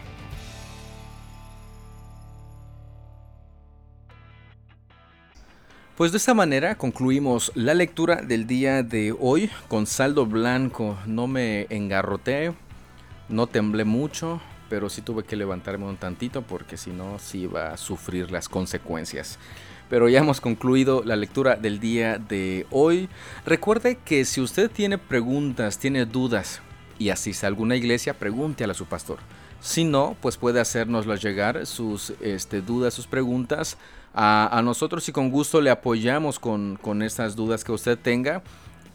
Pues 5.95 6.11
de 6.11 6.17
esta 6.17 6.33
manera 6.33 6.75
concluimos 6.75 7.51
la 7.53 7.75
lectura 7.75 8.23
del 8.23 8.47
día 8.47 8.81
de 8.81 9.15
hoy 9.19 9.51
con 9.67 9.85
saldo 9.85 10.25
blanco. 10.25 10.97
No 11.05 11.27
me 11.27 11.67
engarroté, 11.69 12.51
no 13.29 13.45
temblé 13.45 13.83
mucho, 13.83 14.41
pero 14.69 14.89
sí 14.89 15.03
tuve 15.03 15.23
que 15.23 15.35
levantarme 15.35 15.85
un 15.85 15.97
tantito 15.97 16.41
porque 16.41 16.77
si 16.77 16.89
no, 16.89 17.19
sí 17.19 17.41
iba 17.41 17.67
a 17.67 17.77
sufrir 17.77 18.31
las 18.31 18.49
consecuencias. 18.49 19.37
Pero 19.87 20.09
ya 20.09 20.17
hemos 20.17 20.41
concluido 20.41 21.03
la 21.05 21.15
lectura 21.15 21.57
del 21.57 21.79
día 21.79 22.17
de 22.17 22.65
hoy. 22.71 23.07
Recuerde 23.45 23.99
que 24.03 24.25
si 24.25 24.41
usted 24.41 24.71
tiene 24.71 24.97
preguntas, 24.97 25.77
tiene 25.77 26.07
dudas 26.07 26.63
y 26.97 27.09
asiste 27.09 27.45
a 27.45 27.49
alguna 27.49 27.75
iglesia, 27.75 28.17
pregúntele 28.17 28.71
a 28.71 28.75
su 28.75 28.87
pastor. 28.87 29.19
Si 29.61 29.83
no, 29.83 30.17
pues 30.21 30.37
puede 30.37 30.59
hacernoslo 30.59 31.15
llegar, 31.15 31.67
sus 31.67 32.13
este, 32.19 32.61
dudas, 32.61 32.95
sus 32.95 33.05
preguntas 33.05 33.77
a, 34.13 34.61
nosotros 34.63 35.07
y 35.09 35.11
con 35.11 35.31
gusto 35.31 35.61
le 35.61 35.71
apoyamos 35.71 36.39
con, 36.39 36.77
con 36.81 37.01
estas 37.01 37.35
dudas 37.35 37.63
que 37.63 37.71
usted 37.71 37.97
tenga 37.97 38.43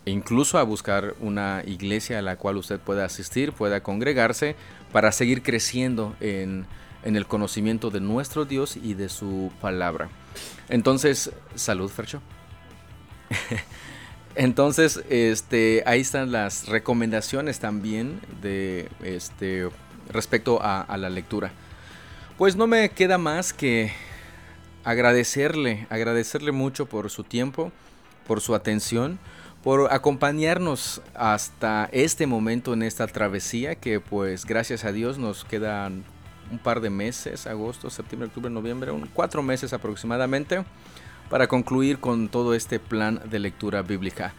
e 0.06 0.10
incluso 0.10 0.58
a 0.58 0.62
buscar 0.62 1.14
una 1.20 1.62
iglesia 1.66 2.20
a 2.20 2.22
la 2.22 2.36
cual 2.36 2.56
usted 2.56 2.78
pueda 2.78 3.04
asistir, 3.04 3.52
pueda 3.52 3.82
congregarse 3.82 4.54
para 4.92 5.12
seguir 5.12 5.42
creciendo 5.42 6.16
en, 6.20 6.66
en 7.02 7.16
el 7.16 7.26
conocimiento 7.26 7.90
de 7.90 8.00
nuestro 8.00 8.44
Dios 8.44 8.76
y 8.76 8.94
de 8.94 9.08
su 9.08 9.52
palabra. 9.60 10.08
Entonces, 10.68 11.32
salud, 11.54 11.90
Fercho. 11.90 12.22
Entonces, 14.34 15.02
este, 15.10 15.82
ahí 15.84 16.00
están 16.00 16.30
las 16.30 16.68
recomendaciones 16.68 17.58
también 17.58 18.20
de 18.40 18.88
este 19.02 19.68
respecto 20.10 20.62
a, 20.62 20.80
a, 20.80 20.96
la 20.96 21.10
lectura. 21.10 21.50
Pues 22.36 22.54
no 22.54 22.68
me 22.68 22.88
queda 22.90 23.18
más 23.18 23.52
que 23.52 23.92
agradecerle, 24.88 25.86
agradecerle 25.90 26.50
mucho 26.50 26.86
por 26.86 27.10
su 27.10 27.22
tiempo, 27.22 27.70
por 28.26 28.40
su 28.40 28.54
atención, 28.54 29.18
por 29.62 29.92
acompañarnos 29.92 31.02
hasta 31.14 31.90
este 31.92 32.26
momento 32.26 32.72
en 32.72 32.82
esta 32.82 33.06
travesía 33.06 33.74
que 33.74 34.00
pues 34.00 34.46
gracias 34.46 34.86
a 34.86 34.92
Dios 34.92 35.18
nos 35.18 35.44
quedan 35.44 36.04
un 36.50 36.58
par 36.58 36.80
de 36.80 36.88
meses, 36.88 37.46
agosto, 37.46 37.90
septiembre, 37.90 38.28
octubre, 38.28 38.48
noviembre, 38.48 38.90
cuatro 39.12 39.42
meses 39.42 39.74
aproximadamente 39.74 40.64
para 41.28 41.48
concluir 41.48 41.98
con 41.98 42.30
todo 42.30 42.54
este 42.54 42.80
plan 42.80 43.20
de 43.28 43.40
lectura 43.40 43.82
bíblica. 43.82 44.32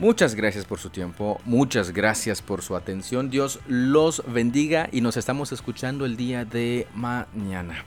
Muchas 0.00 0.34
gracias 0.34 0.64
por 0.64 0.80
su 0.80 0.90
tiempo, 0.90 1.40
muchas 1.44 1.92
gracias 1.92 2.42
por 2.42 2.62
su 2.62 2.74
atención. 2.74 3.30
Dios 3.30 3.60
los 3.68 4.24
bendiga 4.26 4.88
y 4.90 5.00
nos 5.00 5.16
estamos 5.16 5.52
escuchando 5.52 6.06
el 6.06 6.16
día 6.16 6.44
de 6.44 6.88
mañana. 6.92 7.84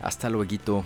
Hasta 0.00 0.28
luego. 0.28 0.84